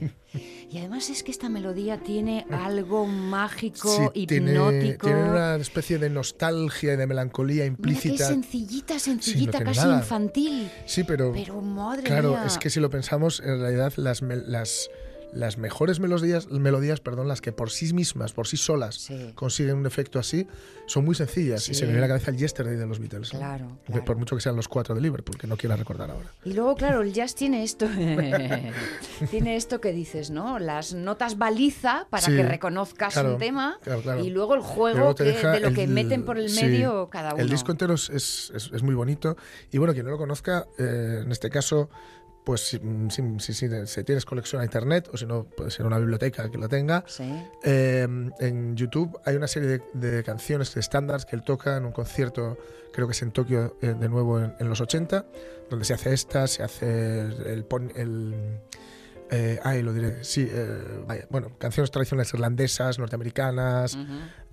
[0.69, 5.07] Y además es que esta melodía tiene algo mágico, Sí, tiene, hipnótico.
[5.07, 8.27] tiene una especie de nostalgia y de melancolía Mira que implícita.
[8.27, 9.97] sencillita, sencillita, tiene casi nada.
[9.99, 10.69] infantil.
[10.85, 12.45] Sí, pero, Pero madre claro, mía.
[12.45, 14.89] es que si lo pensamos, en realidad las, las,
[15.33, 19.31] las mejores melodías, melodías, perdón, las que por sí mismas, por sí solas, Sí.
[19.35, 20.47] consiguen un efecto así,
[20.87, 21.67] son muy sencillas.
[21.69, 23.33] Y se me viene a la cabeza el Yesterday de los Beatles.
[23.33, 23.39] ¿no?
[23.39, 23.77] Claro.
[24.05, 26.31] Por mucho que sean los cuatro de Liverpool, que no quiera recordar ahora.
[26.45, 27.87] Y luego, claro, el jazz tiene esto,
[29.31, 30.59] tiene esto que dices, ¿no?
[30.59, 34.23] Las notas baliza para Sí, que reconozcas claro, un tema claro, claro.
[34.23, 37.41] y luego el juego que- de lo que meten por el medio cada uno.
[37.43, 39.37] El disco entero es, es, es- es muy bonito.
[39.71, 41.89] Y bueno, quien no lo conozca, eh, en este caso,
[42.47, 42.79] pues si,
[43.09, 46.49] si- si- si- si tienes conexión a internet o si no, puede ser una biblioteca
[46.49, 47.03] que lo tenga.
[47.05, 47.23] Sí.
[47.65, 48.07] eh,
[48.39, 51.91] en YouTube hay una serie de, de canciones de estándares que él toca en un
[51.91, 52.57] concierto,
[52.93, 55.25] creo que es en Tokio eh, de nuevo en, en los 80,
[55.69, 57.65] donde se hace esta, se hace el...
[57.65, 58.33] pon- el
[59.31, 63.97] eh, ay, lo diré, sí, eh, vaya, bueno, canciones tradicionales irlandesas, norteamericanas,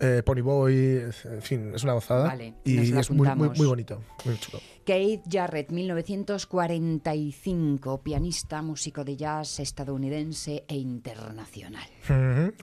[0.00, 2.28] eh, Pony Boy, en fin, es una gozada.
[2.28, 4.60] Vale, y es muy, muy, bonito, muy chulo.
[4.84, 11.88] Keith Jarrett, 1945, pianista, músico de jazz estadounidense e internacional.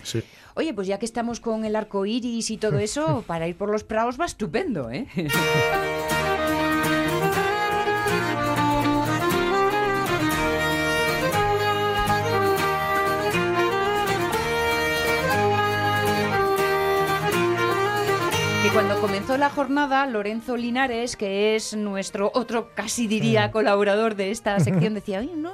[0.03, 0.22] Sí.
[0.55, 3.70] Oye, pues ya que estamos con el arco iris y todo eso, para ir por
[3.70, 5.07] los prados va estupendo, ¿eh?
[18.74, 24.58] cuando comenzó la jornada, Lorenzo Linares, que es nuestro otro, casi diría, colaborador de esta
[24.60, 25.52] sección, decía, Oye, no,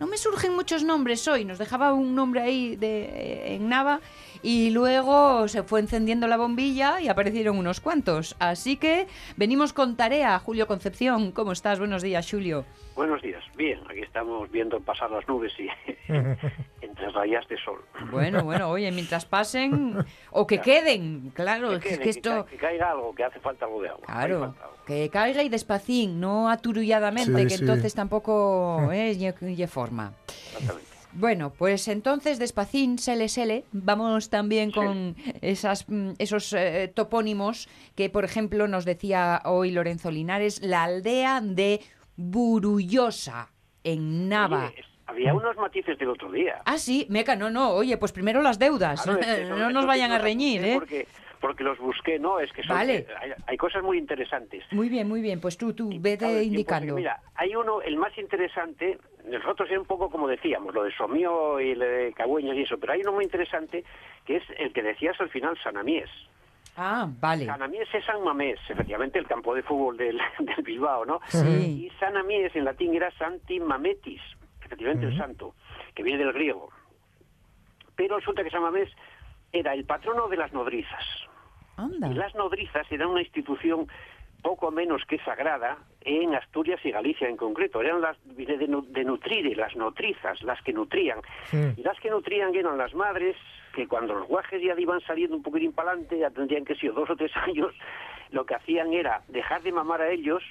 [0.00, 1.44] no me surgen muchos nombres hoy.
[1.44, 4.00] Nos dejaba un nombre ahí de, en Nava
[4.42, 8.34] y luego se fue encendiendo la bombilla y aparecieron unos cuantos.
[8.40, 9.06] Así que
[9.36, 11.30] venimos con tarea, Julio Concepción.
[11.32, 11.78] ¿Cómo estás?
[11.78, 12.64] Buenos días, Julio.
[12.96, 13.44] Buenos días.
[13.56, 15.68] Bien, aquí estamos viendo pasar las nubes y
[16.96, 17.84] entre rayas de sol.
[18.10, 19.98] Bueno, bueno, oye, mientras pasen
[20.30, 22.46] o que queden, claro, es Que, que esto...
[22.46, 24.06] que caiga algo, que hace falta algo de agua.
[24.06, 24.54] Claro, algo.
[24.86, 27.60] que caiga y despacín, no aturulladamente, Sí, que sí.
[27.62, 30.12] entonces tampoco es ye forma.
[30.52, 30.86] Exactamente.
[31.12, 38.10] Bueno, pues entonces despacín, sele, sele, vamos también con esas, mm, esos eh, topónimos que,
[38.10, 41.80] por ejemplo, nos decía hoy Lorenzo Linares, la aldea de
[42.16, 43.50] Burullosa,
[43.82, 44.66] en Nava.
[44.66, 46.60] Oye, había unos matices del otro día.
[46.64, 49.86] Ah, sí, Meca, no, no, oye, pues primero las deudas, Claro, es que no nos
[49.86, 50.74] vayan a reñir, ¿eh?
[50.74, 51.06] Porque,
[51.40, 52.40] porque los busqué, ¿no?
[52.40, 52.96] Es que son, Vale.
[52.98, 54.64] eh, hay, hay cosas muy interesantes.
[54.72, 56.94] Muy bien, muy bien, pues tú, tú, vete indicando.
[56.94, 58.98] Mira, hay uno, el más interesante,
[59.28, 62.78] nosotros es un poco como decíamos, lo de Somío y lo de Cagüeñas y eso,
[62.78, 63.84] pero hay uno muy interesante
[64.24, 66.10] que es el que decías al final, Sanamies.
[66.76, 67.46] Ah, vale.
[67.46, 71.20] Sanamies es San Mamés, efectivamente el campo de fútbol del, del Bilbao, ¿no?
[71.28, 71.86] Sí.
[71.86, 74.20] Y Sanamies en latín era Santi Mametis,
[74.66, 75.54] efectivamente el santo,
[75.94, 76.70] que viene del griego.
[77.96, 78.90] Pero resulta que San Mamés
[79.52, 81.04] era el patrono de las nodrizas.
[81.76, 82.08] Anda.
[82.08, 83.88] Y las nodrizas eran una institución
[84.42, 87.80] poco menos que sagrada en Asturias y Galicia en concreto.
[87.80, 91.18] Eran las de, de nutrire, las nutrizas, las que nutrían.
[91.52, 93.36] Y las que nutrían eran las madres
[93.74, 96.94] que cuando los guajes ya iban saliendo un poquitín para adelante, ya tendrían que ser
[96.94, 97.74] dos o tres años,
[98.30, 100.42] lo que hacían era dejar de mamar a ellos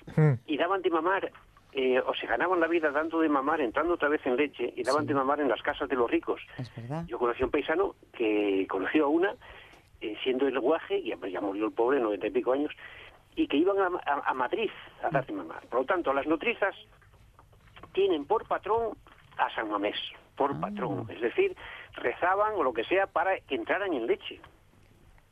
[0.45, 1.31] y daban de mamar,
[1.77, 4.81] eh, o se ganaban la vida dando de mamar, entrando otra vez en leche, y
[4.83, 5.09] daban Sí.
[5.09, 6.41] de mamar en las casas de los ricos.
[6.57, 7.03] Es verdad.
[7.05, 9.35] Yo conocí a un paisano que conoció a una,
[10.01, 12.71] eh, siendo el guaje, y ya, murió el pobre, noventa y pico años,
[13.35, 14.69] y que iban a, a- a Madrid
[15.03, 15.65] a dar de mamar.
[15.67, 16.73] Por lo tanto, las nutrizas
[17.93, 18.95] tienen por patrón
[19.37, 19.97] a San Mamés,
[20.37, 20.59] por Ah.
[20.61, 21.05] patrón.
[21.09, 21.55] Es decir,
[21.93, 24.39] rezaban o lo que sea para que entraran en leche.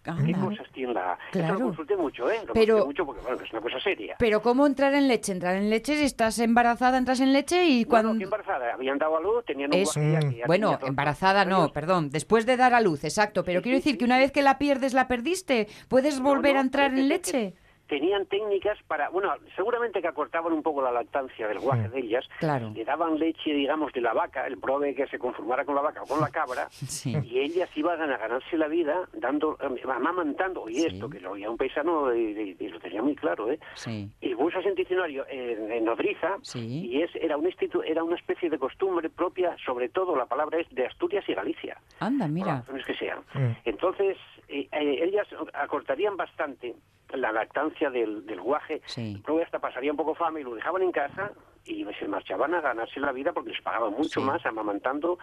[0.04, 0.40] ¿Qué Anda.
[0.40, 1.18] cosas tiene la...?
[1.32, 1.54] Claro.
[1.54, 2.40] lo consulté mucho, ¿eh?
[2.46, 4.16] Lo Pero- mucho porque, bueno, es una cosa seria.
[4.20, 5.32] Pero ¿cómo entrar en leche?
[5.32, 8.12] Entrar en leche si estás embarazada, entras en leche y cuando...
[8.14, 8.74] no, que embarazada.
[8.74, 12.74] Habían dado a luz, tenían un Es- ya Bueno, embarazada no, perdón, después de dar
[12.74, 13.44] a luz, exacto.
[13.46, 15.68] Pero Sí, quiero sí, decir sí, que una vez que la pierdes, la perdiste.
[15.88, 17.54] ¿Puedes volver no, a entrar en ser que leche?
[17.94, 22.28] Tenían técnicas para, bueno, seguramente que acortaban un poco la lactancia del guaje de ellas.
[22.40, 22.72] Claro.
[22.74, 26.02] Le daban leche, digamos, de la vaca, el prove que se conformara con la vaca
[26.02, 27.14] o con la cabra, Sí.
[27.24, 29.58] y ellas iban a ganarse la vida dando,
[29.94, 30.88] amamantando, y Sí.
[30.88, 33.60] esto, que lo oía un paisano y, y- y lo tenía muy claro, ¿eh?
[33.76, 34.10] Sí.
[34.22, 36.88] Y buscas en diccionario en, en nodriza, Sí.
[36.90, 40.60] y es, era, un institu- era una especie de costumbre propia, sobre todo la palabra
[40.60, 42.56] es de Asturias y Galicia Anda, por mira.
[42.62, 43.20] razones que sean.
[43.36, 43.52] Mm.
[43.66, 44.18] Entonces,
[44.48, 46.74] eh, eh, ellas acortarían bastante
[47.14, 49.22] la lactancia del, del guaje, Sí.
[49.28, 51.32] luego hasta pasaría un poco fama y lo dejaban en casa
[51.66, 54.26] y se marchaban a ganarse la vida porque les pagaban mucho Sí.
[54.26, 55.18] más amamantando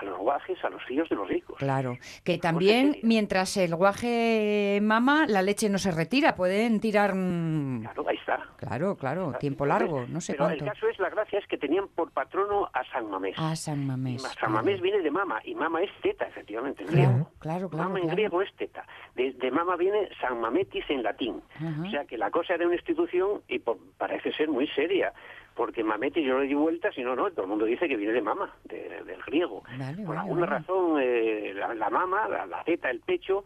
[0.00, 1.56] a los guajes, a los hijos de los ricos.
[1.58, 1.98] Claro.
[2.24, 6.34] Que también, mientras el guaje mama, la leche no se retira.
[6.34, 7.14] Pueden tirar...
[7.14, 8.44] mm, Claro, ahí está.
[8.56, 10.64] Claro, claro, tiempo largo, no sé pero cuánto.
[10.64, 13.34] el caso es, la gracia es que tenían por patrono a San Mamés.
[13.38, 14.22] Ah, San Mamés.
[14.22, 14.52] San.
[14.52, 17.30] Mamés viene de mama, y mama es teta, efectivamente, en Claro, griego.
[17.38, 18.84] claro, claro, Mama en griego es teta.
[19.14, 21.42] De, de mama viene San Mametis en latín.
[21.56, 21.82] Ajá.
[21.86, 25.12] O sea que la cosa era una institución y por- parece ser muy seria.
[25.58, 28.12] Porque Mametis yo le di vueltas y no, no, todo el mundo dice que viene
[28.12, 29.64] de mama, de- del griego.
[29.76, 30.58] Vale, por vale, alguna vale.
[30.60, 33.44] razón, eh, la, la mama, la, la teta, el pecho,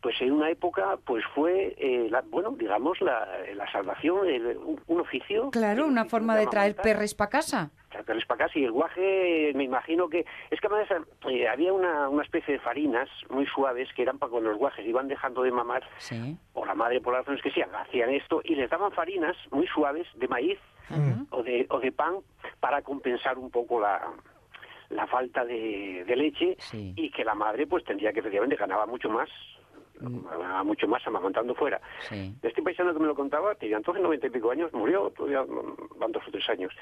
[0.00, 4.80] pues en una época pues fue, eh, la- bueno, digamos, la, la salvación, el- un,
[4.86, 5.50] un oficio.
[5.50, 7.70] Claro, un una oficio forma de traer perres para casa.
[8.06, 10.24] Pero es para acá, sí, el guaje, me imagino que...
[10.50, 10.88] Es que además
[11.30, 14.86] eh, había una, una especie de farinas muy suaves que eran para cuando los guajes
[14.86, 16.36] iban dejando de mamar, Sí.
[16.52, 19.66] o la madre por las razones que sean, hacían esto, y les daban farinas muy
[19.66, 20.58] suaves de maíz
[20.90, 21.24] Ajá.
[21.30, 22.16] o, de, o de pan
[22.60, 24.00] para compensar un poco la,
[24.90, 26.92] la falta de, de leche Sí.
[26.94, 29.28] y que la madre pues tendría que efectivamente ganaba mucho más,
[30.00, 31.80] ganaba mucho más amamantando fuera.
[32.08, 32.34] Sí.
[32.42, 35.98] Este paisano que me lo contaba, tenía entonces noventa y pico años, murió, todavía mm,
[35.98, 36.72] van dos o tres años,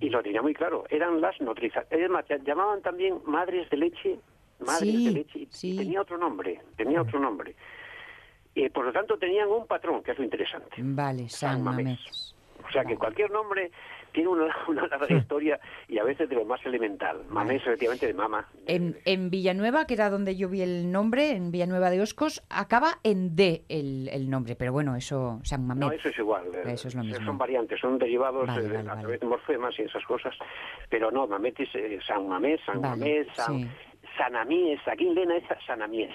[0.00, 1.86] y lo tenía muy claro, eran las nodrizas.
[1.90, 4.18] Es más, llamaban también madres de leche,
[4.60, 5.76] madres Sí, de leche, y sí.
[5.76, 7.54] tenía otro nombre, tenea otro nombre.
[8.54, 10.76] Eh, por lo tanto, tenían un patrón, que es lo interesante.
[10.78, 11.84] Vale, San San Mamés.
[11.84, 12.34] Mamés.
[12.66, 13.70] O sea que cualquier nombre
[14.16, 17.24] tiene una, una larga historia y a veces de lo más elemental.
[17.28, 18.48] Mamés, efectivamente, de mama.
[18.66, 22.98] En, en Villanueva, que era donde yo vi el nombre, en Villanueva de Oscos, acaba
[23.04, 25.86] en D el, el nombre, pero bueno, eso, San Mamés.
[25.88, 26.44] No, eso es igual.
[26.54, 27.24] eh, Eso es lo mismo.
[27.26, 29.00] Son variantes, son derivados Vale, eh, vale, a vale.
[29.02, 30.34] través de morfemas y esas cosas.
[30.88, 33.68] Pero no, Mametis, eh, San Mamés, San Mamés, San, sí.
[34.16, 34.80] Sanamies.
[34.88, 36.10] Aquí en Lena es Sanamies.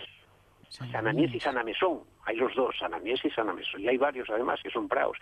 [0.71, 1.43] San y Mamés.
[1.43, 1.99] Sanamesón.
[2.25, 3.81] Hay los dos, Sanamies y Sanamesón.
[3.81, 5.17] Y hay varios además que son praos.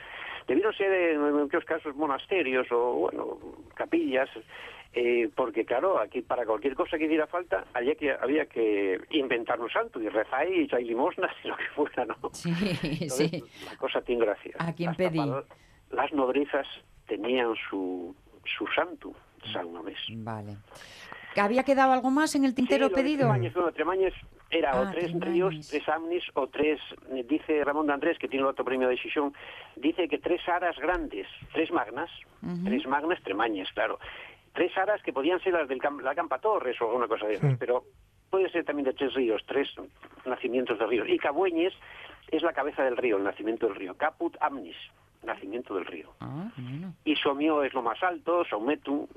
[0.48, 3.38] Debieron ser en muchos casos monasterios o, bueno,
[3.74, 4.30] capillas.
[4.94, 9.60] eh, porque claro, aquí para cualquier cosa que diera falta había que, había que inventar
[9.60, 12.16] un santo y rezar y echar limosnas y lo que fuera, ¿no?
[12.34, 13.44] Sí, Entonces, sí.
[13.66, 14.56] La cosa tiene gracia.
[14.60, 15.22] ¿A quién Hasta pedí?
[15.92, 16.68] Las nodrizas
[17.08, 18.16] tenían su,
[18.58, 19.14] su santo,
[19.54, 19.98] San Mamés.
[20.10, 20.58] Vale.
[21.34, 23.20] ¿Que ¿Había quedado algo más en el tintero Sí, pedido?
[23.28, 24.14] Tremañes, bueno, Tremañes
[24.50, 25.34] era Ah, o tres Tremañes.
[25.34, 26.80] ríos, tres amnis o tres,
[27.12, 29.34] eh, dice Ramón de Andrés, que tiene el otro premio de decisión,
[29.76, 32.10] dice que tres aras grandes, tres magnas,
[32.66, 34.00] tres magnas, Tremañes, claro.
[34.54, 37.36] Tres aras que podían ser las del Cam- la Campa Torres o alguna cosa de
[37.36, 37.84] esas, pero
[38.32, 39.70] puede ser también de tres ríos, tres
[40.26, 41.08] nacimientos de ríos.
[41.08, 41.74] Y Cabueñes
[42.32, 43.96] es la cabeza del río, el nacimiento del río.
[43.96, 44.76] Caput amnis,
[45.24, 46.10] nacimiento del río.
[46.20, 46.94] Ah, bueno.
[47.06, 49.08] Y Somio es lo más alto, Saumetu,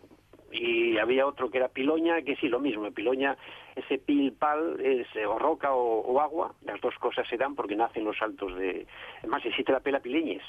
[0.53, 3.36] y había otro que era Piloña, que sí, lo mismo, Piloña,
[3.74, 7.74] ese pil pal, es o roca o, o agua, las dos cosas se dan porque
[7.74, 8.86] nacen los saltos de...
[9.20, 10.42] Además existe la pela Pileñes,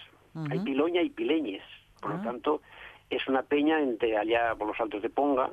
[0.52, 1.64] hay Piloña y Pileñes,
[2.02, 2.18] por Ah.
[2.18, 2.62] lo tanto
[3.10, 5.50] es una peña entre allá por los saltos de Ponga,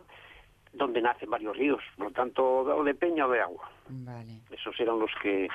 [0.73, 3.71] donde nacen varios ríos, por lo tanto o de peña o de agua.
[3.89, 4.41] Vale.
[4.51, 5.49] Esos eran los que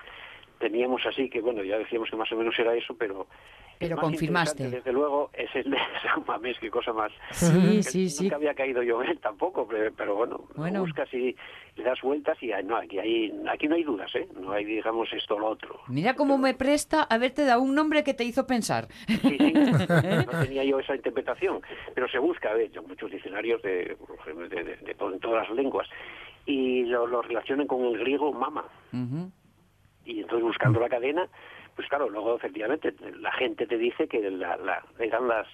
[0.59, 3.27] teníamos así, que bueno, ya decíamos que más o menos era eso, pero...
[3.79, 4.69] Pero más confirmaste.
[4.69, 7.11] Desde luego es el de San Mamés, qué cosa más...
[7.31, 8.23] Sí, sí, sí.
[8.23, 10.81] Nunca había caído yo en él tampoco, pero, pero bueno, Bueno.
[10.81, 11.35] buscas y
[11.75, 14.27] le das vueltas y ah, no, aquí, hay, aquí no hay dudas, ¿eh?
[14.39, 15.79] No hay, digamos, esto o lo otro.
[15.89, 18.87] Mira cómo me presta haberte dado un nombre que te hizo pensar.
[19.07, 19.53] Sí, sí,
[20.25, 21.61] no tenía yo esa interpretación,
[21.93, 23.97] pero se busca, de hecho, muchos diccionarios de,
[24.49, 25.87] de, de- de en todas las lenguas,
[26.45, 28.63] y lo, lo relacionan con el griego mama.
[30.05, 31.27] Y entonces buscando la cadena,
[31.75, 35.47] pues claro, luego efectivamente la gente te dice que la, la- eran las,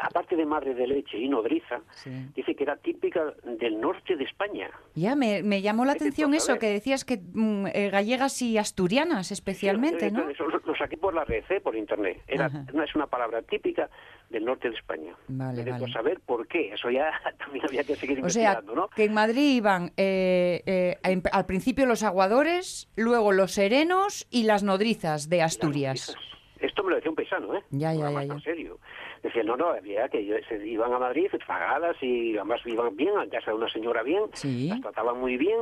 [0.00, 2.10] aparte de madre de leche y nodriza, Sí.
[2.34, 4.70] dice que era típica del norte de España.
[4.94, 9.30] Ya, me, me llamó la atención eso, que decías que mm, eh, gallegas y asturianas
[9.32, 10.28] especialmente, Sí, ¿no?
[10.28, 11.60] Eso lo, lo saqué por la red, ¿eh?
[11.60, 12.22] por internet.
[12.26, 13.88] Era, no es una palabra típica
[14.30, 15.14] del norte de España.
[15.28, 15.92] Vale, vale.
[15.92, 16.72] saber por qué.
[16.72, 18.88] Eso ya también había que seguir O sea, investigando, ¿no?
[18.88, 24.44] que en Madrid iban eh, eh, en- al principio los aguadores, luego los serenos y
[24.44, 26.16] las nodrizas de Asturias.
[26.60, 27.62] Esto me lo decía un paisano, ¿eh?
[27.70, 28.34] Ya, ya, ya, ya.
[28.34, 28.78] En serio.
[29.22, 33.16] Decía, no, no, había que ellos se iban a Madrid pagadas y además iban bien,
[33.16, 34.68] a casa de una señora bien, Sí.
[34.68, 35.58] las trataban muy bien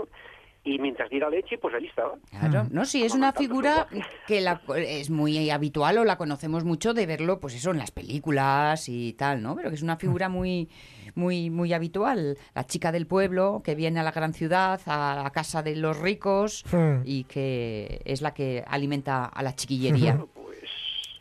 [0.64, 2.16] y mientras diera leche, pues allí estaba.
[2.30, 3.86] Claro, no, sí, es una figura
[4.26, 7.90] que la, es muy habitual o la conocemos mucho de verlo, pues eso, en las
[7.90, 9.56] películas y tal, ¿no?
[9.56, 10.68] Pero que es una figura muy,
[11.14, 12.36] muy, muy habitual.
[12.54, 15.98] La chica del pueblo que viene a la gran ciudad, a la casa de los
[15.98, 17.02] ricos Hmm.
[17.04, 20.18] y que es la que alimenta a la chiquillería.
[20.34, 20.68] Pues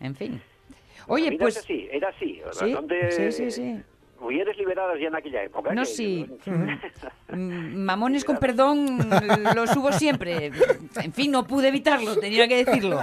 [0.02, 0.42] En fin.
[1.10, 1.57] Oye, pues...
[1.57, 2.41] es así, era así.
[2.51, 3.84] Sí, Donde- sí, sí, sí.
[4.20, 5.74] Mujeres liberadas ya en aquella época.
[5.74, 6.28] No, que- sí.
[7.32, 9.07] Mm, Mamones con perdón
[9.55, 10.51] lo subo siempre.
[10.95, 12.99] En fin, no pude evitarlo, tenía que decirlo.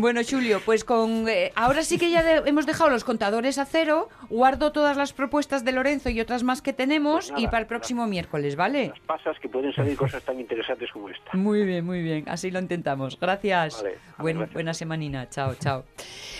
[0.00, 3.64] bueno, Julio, pues con eh, ahora sí que ya de- hemos dejado los contadores a
[3.64, 7.46] cero, guardo todas las propuestas de Lorenzo y otras más que tenemos Pues nada, y
[7.46, 8.88] para el próximo miércoles, ¿vale?
[8.88, 11.30] Las pasas que pueden salir cosas tan interesantes como esta.
[11.36, 12.24] Muy bien, muy bien.
[12.28, 13.18] Así lo intentamos.
[13.20, 13.76] Gracias.
[13.82, 14.54] Vale, vale, Buen- gracias.
[14.54, 15.28] Buena semanina.
[15.30, 15.84] Chao, chao.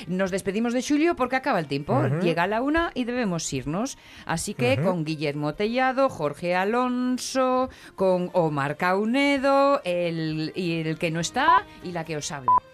[0.09, 2.03] Nos despedimos de Julio porque acaba el tiempo.
[2.21, 3.97] Llega la una y debemos irnos.
[4.25, 11.21] Así que con Guillermo Tellado, Jorge Alonso, con Omar Caunedo, el, y el que no
[11.21, 12.67] está y la que os habla.